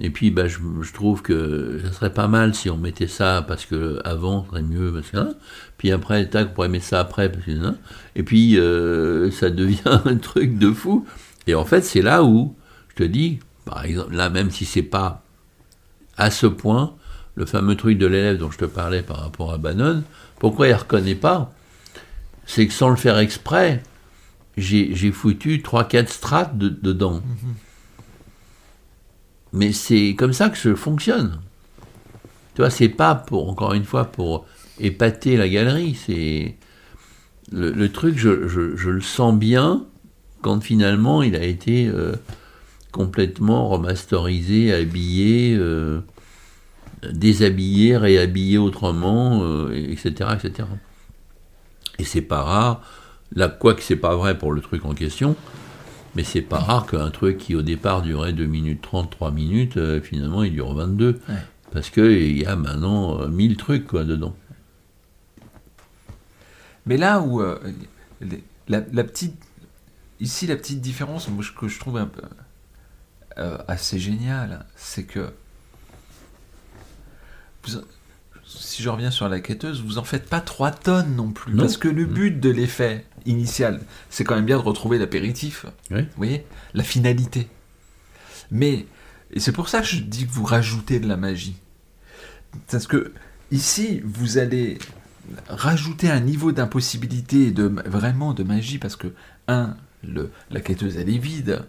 Et 0.00 0.10
puis, 0.10 0.30
bah, 0.30 0.48
je, 0.48 0.58
trouve 0.92 1.22
que 1.22 1.80
ça 1.84 1.92
serait 1.92 2.12
pas 2.12 2.28
mal 2.28 2.54
si 2.54 2.70
on 2.70 2.78
mettait 2.78 3.06
ça 3.06 3.44
parce 3.46 3.66
que 3.66 4.00
avant 4.04 4.46
serait 4.46 4.62
mieux 4.62 4.92
parce 4.92 5.14
hein. 5.14 5.34
puis 5.76 5.92
après, 5.92 6.28
tac, 6.28 6.48
on 6.50 6.54
pourrait 6.54 6.68
mettre 6.68 6.86
ça 6.86 7.00
après 7.00 7.30
parce 7.30 7.44
que 7.44 7.52
hein. 7.52 7.76
et 8.16 8.22
puis 8.22 8.54
ça 9.32 9.50
devient 9.50 9.80
un 10.04 10.16
truc 10.16 10.58
de 10.58 10.72
fou. 10.72 11.06
Et 11.46 11.54
en 11.54 11.64
fait, 11.64 11.82
c'est 11.82 12.02
là 12.02 12.24
où 12.24 12.56
je 12.88 12.94
te 12.94 13.02
dis, 13.04 13.38
par 13.64 13.84
exemple, 13.84 14.14
là 14.14 14.30
même 14.30 14.50
si 14.50 14.64
c'est 14.64 14.82
pas 14.82 15.22
à 16.16 16.30
ce 16.30 16.46
point, 16.46 16.94
le 17.34 17.46
fameux 17.46 17.76
truc 17.76 17.98
de 17.98 18.06
l'élève 18.06 18.38
dont 18.38 18.50
je 18.50 18.58
te 18.58 18.64
parlais 18.64 19.02
par 19.02 19.20
rapport 19.20 19.52
à 19.52 19.58
Bannon, 19.58 20.04
pourquoi 20.38 20.68
il 20.68 20.74
reconnaît 20.74 21.14
pas 21.14 21.52
C'est 22.46 22.66
que 22.66 22.72
sans 22.72 22.90
le 22.90 22.96
faire 22.96 23.18
exprès, 23.18 23.82
j'ai 24.56 25.12
foutu 25.12 25.58
3-4 25.58 26.08
strates 26.08 26.56
dedans. 26.56 27.22
Mais 29.52 29.72
c'est 29.72 30.14
comme 30.16 30.32
ça 30.32 30.50
que 30.50 30.56
je 30.56 30.74
fonctionne. 30.74 31.40
Tu 32.54 32.62
vois, 32.62 32.70
c'est 32.70 32.88
pas 32.88 33.14
pour, 33.14 33.48
encore 33.48 33.72
une 33.72 33.84
fois, 33.84 34.04
pour 34.04 34.46
épater 34.78 35.36
la 35.36 35.48
galerie. 35.48 35.94
C'est 35.94 36.56
le, 37.52 37.88
truc, 37.88 38.16
je, 38.16 38.30
le 38.30 39.00
sens 39.00 39.34
bien 39.34 39.84
quand 40.42 40.60
finalement 40.60 41.22
il 41.22 41.36
a 41.36 41.42
été 41.42 41.86
euh, 41.86 42.14
complètement 42.94 43.68
remasterisé, 43.70 44.72
habillé, 44.72 45.56
euh, 45.58 46.00
déshabillé, 47.12 47.96
réhabillé 47.96 48.56
autrement, 48.56 49.42
etc., 49.72 50.14
euh, 50.20 50.34
etc. 50.36 50.68
Et 51.98 52.04
c'est 52.04 52.22
pas 52.22 52.42
rare 52.42 52.82
Là, 53.34 53.48
quoique 53.48 53.82
c'est 53.82 53.96
pas 53.96 54.14
vrai 54.14 54.38
pour 54.38 54.52
le 54.52 54.60
truc 54.60 54.84
en 54.84 54.94
question, 54.94 55.34
Mais 56.14 56.22
c'est 56.22 56.40
pas 56.40 56.60
rare 56.60 56.86
qu'un 56.86 57.10
truc 57.10 57.38
qui 57.38 57.56
au 57.56 57.62
départ 57.62 58.00
durait 58.00 58.32
2 58.32 58.46
minutes 58.46 58.80
30, 58.80 59.10
3 59.10 59.32
minutes, 59.32 59.76
euh, 59.76 60.00
finalement 60.00 60.44
il 60.44 60.52
dure 60.52 60.72
22. 60.72 61.20
Ouais. 61.28 61.34
Parce 61.72 61.90
qu'il 61.90 62.38
y 62.38 62.46
a 62.46 62.54
maintenant 62.54 63.20
euh, 63.22 63.26
1000 63.26 63.56
trucs 63.56 63.88
quoi, 63.88 64.04
dedans. 64.04 64.36
Mais 66.86 66.96
là 66.96 67.20
où 67.20 67.42
la, 67.42 68.82
la 68.92 69.04
petite, 69.04 69.34
ici 70.20 70.46
la 70.46 70.54
petite 70.54 70.80
différence 70.80 71.28
moi, 71.28 71.42
que 71.58 71.66
je 71.66 71.80
trouve 71.80 71.96
un 71.96 72.06
peu 72.06 72.22
euh, 73.38 73.58
assez 73.68 73.98
géniale, 73.98 74.64
c'est 74.76 75.04
que 75.04 75.32
vous, 77.64 77.80
si 78.46 78.82
je 78.82 78.88
reviens 78.88 79.10
sur 79.10 79.28
la 79.28 79.40
quêteuse, 79.40 79.82
vous 79.82 79.98
en 79.98 80.04
faites 80.04 80.28
pas 80.28 80.40
3 80.40 80.70
tonnes 80.70 81.16
non 81.16 81.30
plus, 81.32 81.52
Non. 81.54 81.62
parce 81.62 81.76
que 81.76 81.88
le 81.88 82.04
but 82.04 82.38
de 82.40 82.50
l'effet 82.50 83.06
initial, 83.26 83.80
c'est 84.10 84.24
quand 84.24 84.34
même 84.36 84.44
bien 84.44 84.58
de 84.58 84.62
retrouver 84.62 84.98
l'apéritif, 84.98 85.66
Oui. 85.90 86.02
vous 86.02 86.08
voyez, 86.16 86.44
la 86.74 86.82
finalité. 86.84 87.48
Mais 88.50 88.86
et 89.32 89.40
c'est 89.40 89.52
pour 89.52 89.68
ça 89.68 89.80
que 89.80 89.86
je 89.86 90.00
dis 90.00 90.26
que 90.26 90.30
vous 90.32 90.44
rajoutez 90.44 91.00
de 91.00 91.08
la 91.08 91.16
magie, 91.16 91.56
parce 92.70 92.86
que 92.86 93.12
ici 93.50 94.00
vous 94.04 94.38
allez 94.38 94.78
rajouter 95.48 96.10
un 96.10 96.20
niveau 96.20 96.52
d'impossibilité 96.52 97.46
et 97.46 97.50
de 97.50 97.64
vraiment 97.86 98.34
de 98.34 98.42
magie 98.44 98.78
parce 98.78 98.94
que 98.96 99.08
un 99.48 99.74
le, 100.06 100.30
la 100.50 100.60
quêteuse 100.60 100.98
elle 100.98 101.08
est 101.08 101.18
vide 101.18 101.64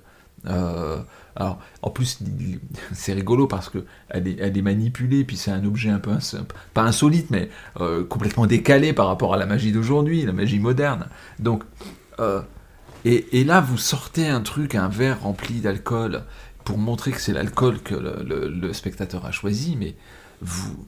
Euh, 0.47 0.99
alors 1.35 1.59
en 1.81 1.89
plus 1.89 2.19
c'est 2.93 3.13
rigolo 3.13 3.47
parce 3.47 3.69
que 3.69 3.83
elle 4.09 4.27
est, 4.27 4.61
manipulée 4.61 5.23
puis 5.23 5.37
c'est 5.37 5.49
un 5.49 5.65
objet 5.65 5.89
un 5.89 5.97
peu 5.97 6.11
pas 6.73 6.83
insolite 6.83 7.31
mais 7.31 7.49
euh, 7.79 8.03
complètement 8.03 8.45
décalé 8.45 8.93
par 8.93 9.07
rapport 9.07 9.33
à 9.33 9.37
la 9.37 9.47
magie 9.47 9.71
d'aujourd'hui 9.71 10.23
la 10.23 10.33
magie 10.33 10.59
moderne 10.59 11.07
donc 11.39 11.63
euh, 12.19 12.41
et, 13.05 13.43
là 13.43 13.59
vous 13.59 13.77
sortez 13.77 14.27
un 14.27 14.41
truc 14.41 14.75
un 14.75 14.87
verre 14.87 15.23
rempli 15.23 15.61
d'alcool 15.61 16.23
pour 16.63 16.77
montrer 16.77 17.11
que 17.11 17.19
c'est 17.19 17.33
l'alcool 17.33 17.81
que 17.81 17.95
le, 17.95 18.73
spectateur 18.73 19.25
a 19.25 19.31
choisi 19.31 19.75
mais 19.75 19.95
vous 20.41 20.85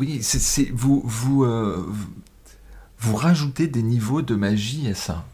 oui, 0.00 0.20
c'est, 0.22 0.70
vous, 0.70 1.02
vous, 1.04 1.44
vous, 1.44 2.08
vous 2.98 3.16
rajoutez 3.16 3.66
des 3.66 3.82
niveaux 3.82 4.22
de 4.22 4.36
magie 4.36 4.86
à 4.86 4.94
ça. 4.94 5.24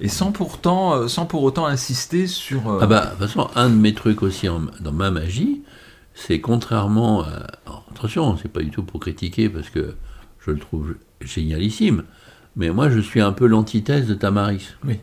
Et 0.00 0.08
sans, 0.08 0.32
pourtant, 0.32 0.94
euh, 0.94 1.08
sans 1.08 1.26
pour 1.26 1.42
autant 1.42 1.66
insister 1.66 2.26
sur... 2.26 2.68
euh, 2.68 2.78
Ah 2.82 2.86
bah, 2.86 3.04
de 3.06 3.10
toute 3.10 3.18
façon, 3.20 3.48
un 3.54 3.70
de 3.70 3.74
mes 3.76 3.94
trucs 3.94 4.22
aussi 4.22 4.48
en- 4.48 4.62
dans 4.80 4.92
ma 4.92 5.10
magie, 5.10 5.62
c'est 6.14 6.40
contrairement 6.40 7.22
à... 7.22 7.46
alors, 7.66 7.86
attention, 7.94 8.36
c'est 8.36 8.48
pas 8.48 8.60
du 8.62 8.70
tout 8.70 8.82
pour 8.82 9.00
critiquer, 9.00 9.48
parce 9.48 9.70
que 9.70 9.94
je 10.44 10.50
le 10.50 10.58
trouve 10.58 10.96
génialissime, 11.20 12.02
mais 12.56 12.70
moi, 12.70 12.90
je 12.90 12.98
suis 12.98 13.20
un 13.20 13.32
peu 13.32 13.46
l'antithèse 13.46 14.06
de 14.06 14.14
Tamaris. 14.14 14.70
Oui. 14.84 14.98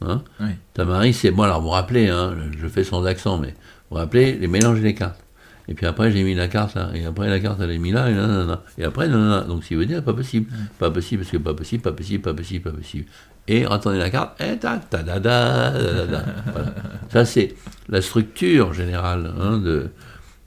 Hein? 0.00 0.22
Oui. 0.40 0.50
Tamaris, 0.74 1.14
c'est... 1.14 1.30
Bon, 1.30 1.44
alors, 1.44 1.62
vous 1.62 1.68
rappelez, 1.70 2.08
hein, 2.08 2.34
je 2.58 2.66
fais 2.66 2.84
sans 2.84 3.04
accent, 3.04 3.38
mais 3.38 3.48
vous 3.50 3.54
vous 3.92 3.96
rappelez, 3.96 4.32
les 4.34 4.48
mélanges 4.48 4.80
des 4.80 4.94
cartes. 4.94 5.22
Et 5.68 5.74
puis 5.74 5.86
après, 5.86 6.10
j'ai 6.10 6.24
mis 6.24 6.34
la 6.34 6.48
carte 6.48 6.74
là, 6.74 6.90
et 6.94 7.04
après, 7.04 7.28
la 7.28 7.38
carte, 7.40 7.60
elle 7.60 7.70
est 7.70 7.78
mise 7.78 7.92
là, 7.94 8.10
et 8.10 8.14
nanana. 8.14 8.62
Et 8.78 8.84
après, 8.84 9.06
nanana. 9.06 9.42
Donc, 9.42 9.64
si 9.64 9.74
vous 9.74 9.84
dire, 9.84 10.02
pas 10.02 10.14
possible. 10.14 10.50
Pas 10.78 10.90
possible, 10.90 11.22
parce 11.22 11.30
que 11.30 11.36
pas 11.36 11.54
possible, 11.54 11.82
pas 11.82 11.92
possible, 11.92 12.22
pas 12.22 12.34
possible, 12.34 12.64
pas 12.64 12.76
possible. 12.76 13.04
Et 13.48 13.64
attendez 13.64 13.98
la 13.98 14.10
carte, 14.10 14.38
et 14.40 14.58
ta, 14.58 14.76
ta, 14.76 15.02
da, 15.02 15.18
da, 15.18 15.70
da, 15.70 15.94
da, 15.94 16.06
da. 16.06 16.24
Voilà. 16.52 16.74
Ça, 17.10 17.24
c'est 17.24 17.54
la 17.88 18.02
structure 18.02 18.74
générale 18.74 19.32
hein, 19.40 19.56
de, 19.56 19.90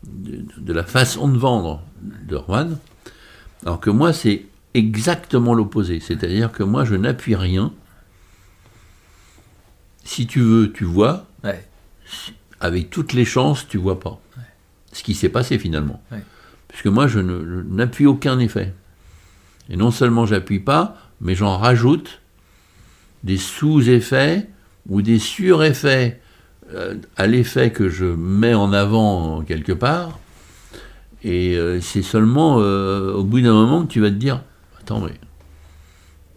de, 0.03 0.45
de 0.57 0.73
la 0.73 0.83
façon 0.83 1.27
de 1.27 1.37
vendre 1.37 1.81
de 2.01 2.37
Juan. 2.37 2.77
Alors 3.65 3.79
que 3.79 3.89
moi, 3.89 4.13
c'est 4.13 4.45
exactement 4.75 5.55
l'opposé. 5.55 5.99
C'est-à-dire 5.99 6.51
que 6.51 6.61
moi, 6.61 6.85
je 6.85 6.95
n'appuie 6.95 7.35
rien. 7.35 7.73
Si 10.03 10.27
tu 10.27 10.41
veux, 10.41 10.71
tu 10.71 10.83
vois. 10.83 11.25
Ouais. 11.43 11.67
Avec 12.59 12.91
toutes 12.91 13.13
les 13.13 13.25
chances, 13.25 13.67
tu 13.67 13.79
vois 13.79 13.99
pas. 13.99 14.19
Ce 14.93 15.01
qui 15.01 15.15
s'est 15.15 15.29
passé 15.29 15.57
finalement. 15.57 16.03
Ouais. 16.11 16.23
Puisque 16.67 16.87
moi, 16.87 17.07
je 17.07 17.19
n'appuie 17.19 18.05
aucun 18.05 18.37
effet. 18.37 18.73
Et 19.69 19.75
non 19.75 19.89
seulement 19.89 20.27
j'appuie 20.27 20.59
pas, 20.59 20.97
mais 21.19 21.33
j'en 21.33 21.57
rajoute 21.57 22.20
des 23.23 23.37
sous-effets 23.37 24.47
ou 24.89 25.01
des 25.01 25.19
sur-effets 25.19 26.19
euh, 26.73 26.95
à 27.17 27.27
l'effet 27.27 27.71
que 27.71 27.89
je 27.89 28.05
mets 28.05 28.53
en 28.53 28.71
avant 28.71 29.41
quelque 29.41 29.73
part. 29.73 30.19
Et 31.23 31.55
euh, 31.55 31.81
c'est 31.81 32.01
seulement 32.01 32.57
euh, 32.59 33.13
au 33.13 33.23
bout 33.23 33.41
d'un 33.41 33.53
moment 33.53 33.83
que 33.85 33.91
tu 33.91 33.99
vas 33.99 34.09
te 34.09 34.15
dire 34.15 34.41
Attends, 34.79 35.01
mais. 35.01 35.13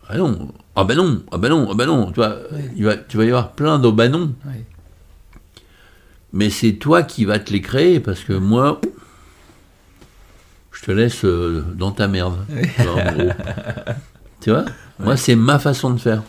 Ah 0.09 0.19
non, 0.19 0.53
ah 0.77 0.85
ben 0.85 0.97
non, 0.97 1.23
ah 1.33 1.39
ben 1.39 1.49
non, 1.49 1.69
ah 1.71 1.75
ben 1.75 1.87
non. 1.87 2.11
Tu, 2.11 2.17
vois, 2.17 2.37
il 2.77 2.85
va, 2.85 2.97
tu 2.97 3.17
vas 3.17 3.25
y 3.25 3.29
avoir 3.29 3.53
plein 3.53 3.79
de 3.79 3.89
bah 3.91 4.09
non. 4.09 4.35
Ouais. 4.45 4.65
Mais 6.33 6.51
c'est 6.51 6.73
toi 6.75 7.03
qui 7.03 7.25
vas 7.25 7.39
te 7.39 7.53
les 7.53 7.63
créer 7.63 8.01
parce 8.01 8.21
que 8.21 8.35
moi, 8.35 8.81
je 10.73 10.83
te 10.83 10.91
laisse 10.91 11.25
dans 11.25 11.93
ta 11.93 12.09
merde. 12.09 12.45
Oui. 12.51 12.69
Vois. 12.79 13.03
Tu 14.41 14.51
vois? 14.51 14.67
Moi, 14.99 15.17
c'est 15.17 15.37
ma 15.37 15.59
façon 15.59 15.89
de 15.89 15.99
faire. 15.99 16.23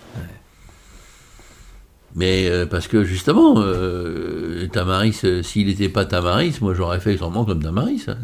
Mais 2.18 2.48
euh, 2.50 2.66
parce 2.66 2.88
que 2.88 3.04
justement, 3.04 3.56
euh, 3.58 4.68
Tamaris, 4.72 5.20
euh, 5.26 5.44
s'il 5.44 5.68
n'était 5.68 5.90
pas 5.90 6.06
Tamaris, 6.06 6.56
moi 6.62 6.74
j'aurais 6.74 7.00
fait 7.02 7.18
sûrement 7.18 7.44
comme 7.44 7.62
Tamaris. 7.62 8.04
hein. 8.08 8.18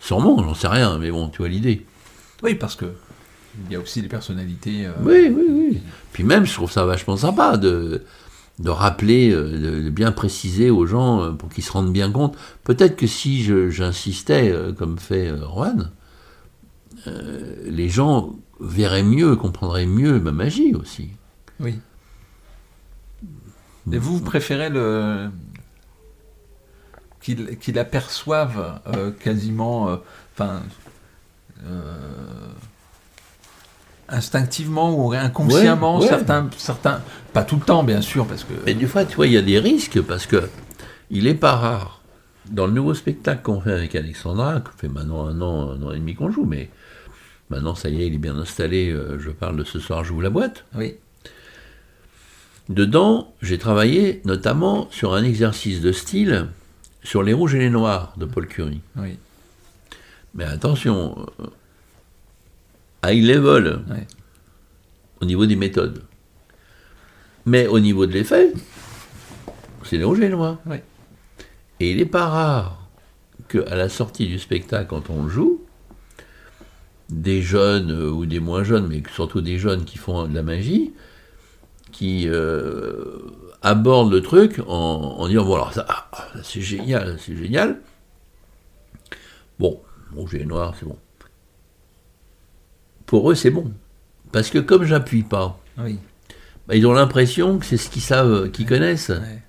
Sûrement, 0.00 0.42
j'en 0.42 0.54
sais 0.54 0.68
rien, 0.68 0.98
mais 0.98 1.10
bon, 1.10 1.28
tu 1.28 1.38
vois 1.38 1.48
l'idée. 1.48 1.86
Oui, 2.42 2.54
parce 2.54 2.74
que 2.76 2.86
il 3.66 3.72
y 3.72 3.76
a 3.76 3.80
aussi 3.80 4.02
des 4.02 4.08
personnalités... 4.08 4.86
euh, 4.86 4.90
Oui, 5.02 5.32
oui, 5.34 5.46
oui. 5.50 5.80
Puis 6.12 6.24
même, 6.24 6.44
je 6.46 6.52
trouve 6.52 6.70
ça 6.70 6.84
vachement 6.84 7.16
sympa 7.16 7.56
de, 7.56 8.02
de 8.58 8.70
rappeler, 8.70 9.30
de, 9.32 9.82
de 9.82 9.90
bien 9.90 10.12
préciser 10.12 10.70
aux 10.70 10.86
gens 10.86 11.34
pour 11.34 11.48
qu'ils 11.48 11.64
se 11.64 11.72
rendent 11.72 11.92
bien 11.92 12.10
compte. 12.10 12.36
Peut-être 12.64 12.96
que 12.96 13.06
si 13.08 13.42
j'insistais, 13.70 14.54
comme 14.78 14.98
fait 14.98 15.32
Juan, 15.54 15.90
les 17.66 17.88
gens 17.88 18.36
verraient 18.60 19.02
mieux, 19.02 19.34
comprendraient 19.36 19.86
mieux 19.86 20.20
ma 20.20 20.32
magie 20.32 20.74
aussi. 20.74 21.10
Oui. 21.60 21.74
Et 23.92 23.98
vous, 23.98 24.18
vous 24.18 24.24
préférez 24.24 24.68
le 24.68 25.30
qu'ils 27.20 27.58
qu'ils 27.58 27.78
aperçoivent 27.78 28.80
euh, 28.86 29.10
quasiment, 29.10 29.88
euh, 29.88 29.96
enfin, 30.34 30.62
euh, 31.66 31.94
instinctivement 34.08 34.94
ou 34.94 35.12
inconsciemment 35.12 35.96
Ouais, 35.98 36.04
ouais. 36.04 36.08
certains, 36.08 36.48
certains, 36.56 37.02
pas 37.32 37.42
tout 37.42 37.56
le 37.56 37.62
temps 37.62 37.82
bien 37.82 38.00
sûr, 38.00 38.26
parce 38.26 38.44
que 38.44 38.54
Mais 38.66 38.74
des 38.74 38.86
fois, 38.86 39.04
tu 39.04 39.16
vois, 39.16 39.26
il 39.26 39.32
y 39.32 39.38
a 39.38 39.42
des 39.42 39.58
risques 39.58 40.00
parce 40.02 40.26
que 40.26 40.48
il 41.10 41.24
n'est 41.24 41.34
pas 41.34 41.56
rare. 41.56 42.02
Dans 42.50 42.66
le 42.66 42.72
nouveau 42.72 42.94
spectacle 42.94 43.42
qu'on 43.42 43.60
fait 43.60 43.72
avec 43.72 43.94
Alexandra, 43.94 44.60
qu'on 44.60 44.78
fait 44.78 44.88
maintenant 44.88 45.26
un 45.26 45.38
an, 45.42 45.70
un 45.70 45.82
an 45.82 45.92
et 45.92 45.98
demi 45.98 46.14
qu'on 46.14 46.30
joue, 46.30 46.46
mais 46.46 46.70
maintenant, 47.50 47.74
ça 47.74 47.90
y 47.90 48.02
est, 48.02 48.06
il 48.06 48.14
est 48.14 48.18
bien 48.18 48.38
installé. 48.38 48.96
Je 49.18 49.30
parle 49.30 49.56
de 49.58 49.64
ce 49.64 49.78
soir, 49.78 50.02
j'ouvre 50.02 50.22
la 50.22 50.30
boîte. 50.30 50.64
oui, 50.74 50.96
Dedans, 52.68 53.32
j'ai 53.40 53.58
travaillé 53.58 54.20
notamment 54.24 54.88
sur 54.90 55.14
un 55.14 55.24
exercice 55.24 55.80
de 55.80 55.90
style 55.92 56.48
sur 57.02 57.22
les 57.22 57.32
rouges 57.32 57.54
et 57.54 57.58
les 57.60 57.70
noirs 57.70 58.12
de 58.18 58.26
Paul 58.26 58.46
Curie. 58.46 58.80
oui, 58.96 59.16
Mais 60.34 60.44
attention, 60.44 61.26
euh, 61.40 61.46
high 63.06 63.24
level 63.24 63.80
Ouais. 63.88 64.06
au 65.22 65.24
niveau 65.24 65.46
des 65.46 65.56
méthodes. 65.56 66.02
Mais 67.46 67.66
au 67.66 67.80
niveau 67.80 68.04
de 68.04 68.12
l'effet, 68.12 68.52
c'est 69.84 69.96
les 69.96 70.04
rouges 70.04 70.18
et 70.18 70.22
les 70.22 70.28
noirs. 70.28 70.58
Et 71.80 71.90
il 71.92 71.96
n'est 71.96 72.04
pas 72.04 72.26
rare 72.28 72.86
qu'à 73.48 73.74
la 73.76 73.88
sortie 73.88 74.26
du 74.26 74.38
spectacle, 74.38 74.88
quand 74.90 75.08
on 75.08 75.22
le 75.22 75.30
joue, 75.30 75.62
des 77.08 77.40
jeunes 77.40 77.90
euh, 77.90 78.10
ou 78.10 78.26
des 78.26 78.40
moins 78.40 78.64
jeunes, 78.64 78.86
mais 78.88 79.02
surtout 79.14 79.40
des 79.40 79.58
jeunes 79.58 79.86
qui 79.86 79.96
font 79.96 80.26
de 80.28 80.34
la 80.34 80.42
magie, 80.42 80.92
qui 81.92 82.28
euh, 82.28 83.18
abordent 83.62 84.12
le 84.12 84.20
truc 84.20 84.60
en, 84.66 85.16
en 85.18 85.28
disant, 85.28 85.44
alors 85.52 85.72
ça, 85.72 85.86
ah, 85.88 86.08
c'est 86.42 86.60
génial, 86.60 87.18
c'est 87.18 87.36
génial. 87.36 87.80
Bon, 89.58 89.80
rouge 90.14 90.34
et 90.34 90.44
noir, 90.44 90.74
c'est 90.78 90.86
bon. 90.86 90.98
Pour 93.06 93.30
eux, 93.30 93.34
c'est 93.34 93.50
bon. 93.50 93.72
Parce 94.32 94.50
que 94.50 94.58
comme 94.58 94.84
j'appuie 94.84 95.22
pas, 95.22 95.58
oui, 95.78 95.98
bah, 96.66 96.76
ils 96.76 96.86
ont 96.86 96.92
l'impression 96.92 97.58
que 97.58 97.64
c'est 97.66 97.78
ce 97.78 97.88
qu'ils 97.88 98.02
savent, 98.02 98.50
qu'ils 98.50 98.66
connaissent. 98.66 99.08
ouais. 99.08 99.42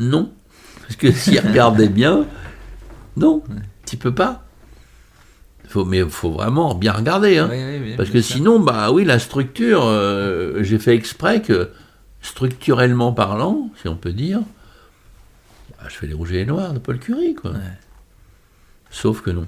Non. 0.00 0.32
Parce 0.82 0.96
que 0.96 1.12
s'ils 1.12 1.40
regardaient 1.40 1.88
bien, 1.90 2.26
non, 3.16 3.42
tu 3.86 3.96
peux 3.96 4.14
pas. 4.14 4.45
Faut, 5.76 5.84
mais 5.84 5.98
il 5.98 6.08
faut 6.08 6.30
vraiment 6.30 6.74
bien 6.74 6.92
regarder. 6.92 7.36
Hein. 7.36 7.48
Oui, 7.50 7.58
oui, 7.62 7.78
oui, 7.90 7.96
Parce 7.98 8.08
que 8.08 8.22
sûr. 8.22 8.36
sinon, 8.36 8.60
bah 8.60 8.90
oui, 8.92 9.04
la 9.04 9.18
structure, 9.18 9.82
euh, 9.84 10.62
j'ai 10.62 10.78
fait 10.78 10.94
exprès 10.94 11.42
que, 11.42 11.70
structurellement 12.22 13.12
parlant, 13.12 13.70
si 13.82 13.86
on 13.86 13.94
peut 13.94 14.14
dire, 14.14 14.40
bah, 15.72 15.84
je 15.88 15.94
fais 15.96 16.06
les 16.06 16.14
rouges 16.14 16.32
et 16.32 16.36
les 16.36 16.46
noirs 16.46 16.72
de 16.72 16.78
Paul 16.78 16.98
Curie, 16.98 17.34
quoi. 17.34 17.50
Ouais. 17.50 17.58
Sauf 18.88 19.20
que 19.20 19.28
non. 19.30 19.46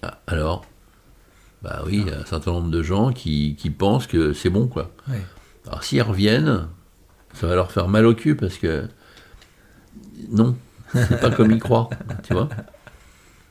Ah, 0.00 0.18
alors 0.26 0.64
Bah 1.62 1.82
oui, 1.84 2.02
il 2.06 2.10
y 2.10 2.14
a 2.14 2.20
un 2.20 2.24
certain 2.24 2.52
nombre 2.52 2.70
de 2.70 2.82
gens 2.82 3.12
qui, 3.12 3.56
qui 3.58 3.68
pensent 3.68 4.06
que 4.06 4.32
c'est 4.32 4.48
bon, 4.48 4.68
quoi. 4.68 4.90
Ouais. 5.06 5.20
Alors 5.66 5.84
s'ils 5.84 6.00
reviennent, 6.00 6.66
ça 7.34 7.46
va 7.46 7.56
leur 7.56 7.70
faire 7.70 7.88
mal 7.88 8.06
au 8.06 8.14
cul 8.14 8.36
parce 8.36 8.56
que 8.56 8.88
non, 10.30 10.56
c'est 10.94 11.20
pas 11.20 11.30
comme 11.30 11.50
ils 11.50 11.60
croient, 11.60 11.90
tu 12.22 12.34
vois. 12.34 12.48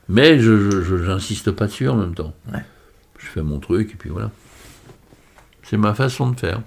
Mais 0.08 0.38
je 0.38 1.04
j'insiste 1.04 1.50
pas 1.52 1.66
dessus 1.66 1.88
en 1.88 1.96
même 1.96 2.14
temps. 2.14 2.34
Ouais. 2.52 2.64
Je 3.18 3.26
fais 3.26 3.42
mon 3.42 3.58
truc 3.60 3.92
et 3.92 3.96
puis 3.96 4.10
voilà. 4.10 4.30
C'est 5.62 5.76
ma 5.76 5.94
façon 5.94 6.30
de 6.30 6.38
faire. 6.38 6.60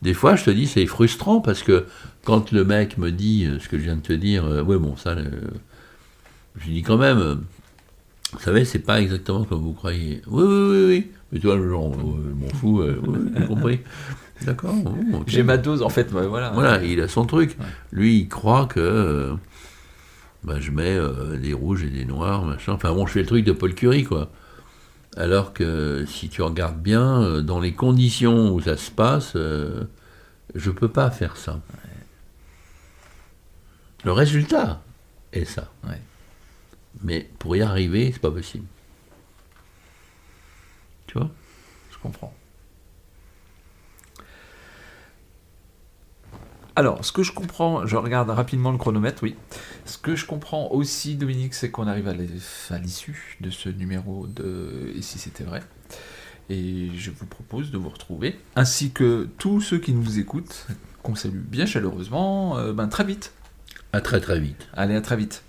Des 0.00 0.14
fois, 0.14 0.36
je 0.36 0.44
te 0.44 0.50
dis, 0.50 0.66
c'est 0.66 0.86
frustrant 0.86 1.40
parce 1.40 1.62
que 1.62 1.86
quand 2.24 2.50
le 2.50 2.64
mec 2.64 2.98
me 2.98 3.10
dit 3.10 3.46
euh, 3.46 3.58
ce 3.60 3.68
que 3.68 3.78
je 3.78 3.84
viens 3.84 3.96
de 3.96 4.00
te 4.00 4.12
dire, 4.12 4.44
euh, 4.44 4.62
ouais, 4.62 4.76
bon, 4.76 4.96
ça, 4.96 5.10
euh, 5.10 5.30
je 6.56 6.70
dis 6.70 6.82
quand 6.82 6.96
même, 6.96 7.18
euh, 7.18 7.34
vous 8.32 8.40
savez, 8.40 8.64
c'est 8.64 8.80
pas 8.80 9.00
exactement 9.00 9.44
comme 9.44 9.60
vous 9.60 9.74
croyez. 9.74 10.22
Oui, 10.26 10.42
oui, 10.44 10.70
oui, 10.70 10.84
oui. 10.86 11.10
Mais 11.30 11.38
toi, 11.38 11.56
genre, 11.56 11.92
euh, 11.92 12.30
je 12.30 12.44
m'en 12.44 12.48
fous, 12.58 12.82
oui, 12.82 13.30
j'ai 13.36 13.46
compris. 13.46 13.80
D'accord. 14.44 14.74
bon. 14.74 15.22
J'ai 15.26 15.44
ma 15.44 15.56
dose, 15.56 15.82
en 15.82 15.88
fait, 15.88 16.10
voilà. 16.10 16.50
Voilà, 16.50 16.82
il 16.82 17.00
a 17.00 17.06
son 17.06 17.24
truc. 17.24 17.56
Ouais. 17.60 17.66
Lui, 17.92 18.18
il 18.20 18.28
croit 18.28 18.66
que 18.66 19.34
euh, 20.44 20.46
bah, 20.46 20.60
je 20.60 20.70
mets 20.70 20.96
euh, 20.96 21.36
des 21.36 21.52
rouges 21.52 21.84
et 21.84 21.90
des 21.90 22.04
noirs, 22.04 22.44
machin. 22.44 22.72
Enfin 22.72 22.92
bon, 22.92 23.06
je 23.06 23.12
fais 23.12 23.20
le 23.20 23.26
truc 23.26 23.44
de 23.44 23.52
Paul 23.52 23.74
Curie, 23.74 24.04
quoi. 24.04 24.30
Alors 25.16 25.52
que 25.52 26.04
si 26.06 26.28
tu 26.28 26.42
regardes 26.42 26.80
bien, 26.80 27.22
euh, 27.22 27.42
dans 27.42 27.60
les 27.60 27.74
conditions 27.74 28.52
où 28.52 28.60
ça 28.60 28.76
se 28.76 28.90
passe, 28.90 29.32
euh, 29.36 29.84
je 30.54 30.70
peux 30.70 30.88
pas 30.88 31.10
faire 31.10 31.36
ça. 31.36 31.60
Le 34.04 34.12
résultat 34.12 34.82
est 35.32 35.44
ça. 35.44 35.70
Ouais. 35.84 36.00
Mais 37.02 37.28
pour 37.38 37.56
y 37.56 37.62
arriver, 37.62 38.10
c'est 38.12 38.20
pas 38.20 38.30
possible. 38.30 38.66
Tu 41.06 41.18
vois? 41.18 41.30
Je 41.90 41.98
comprends. 41.98 42.34
Alors, 46.74 47.04
ce 47.04 47.12
que 47.12 47.22
je 47.22 47.32
comprends, 47.32 47.86
je 47.86 47.96
regarde 47.96 48.30
rapidement 48.30 48.72
le 48.72 48.78
chronomètre, 48.78 49.22
oui. 49.22 49.36
Ce 49.84 49.98
que 49.98 50.16
je 50.16 50.24
comprends 50.24 50.70
aussi, 50.70 51.16
Dominique, 51.16 51.52
c'est 51.54 51.70
qu'on 51.70 51.86
arrive 51.86 52.08
à 52.08 52.78
l'issue 52.78 53.36
de 53.40 53.50
ce 53.50 53.68
numéro 53.68 54.26
de 54.26 54.90
Et 54.96 55.02
si 55.02 55.18
c'était 55.18 55.44
vrai? 55.44 55.62
Et 56.48 56.90
je 56.96 57.10
vous 57.10 57.26
propose 57.26 57.70
de 57.70 57.78
vous 57.78 57.90
retrouver, 57.90 58.38
ainsi 58.56 58.90
que 58.90 59.28
tous 59.38 59.60
ceux 59.60 59.78
qui 59.78 59.92
nous 59.92 60.18
écoutent, 60.18 60.66
qu'on 61.02 61.14
salue 61.14 61.38
bien 61.38 61.66
chaleureusement, 61.66 62.58
euh, 62.58 62.72
ben, 62.72 62.88
très 62.88 63.04
vite. 63.04 63.32
À 63.92 64.00
très 64.00 64.20
très 64.20 64.40
vite. 64.40 64.68
Allez, 64.72 64.94
à 64.94 65.00
très 65.00 65.16
vite. 65.16 65.42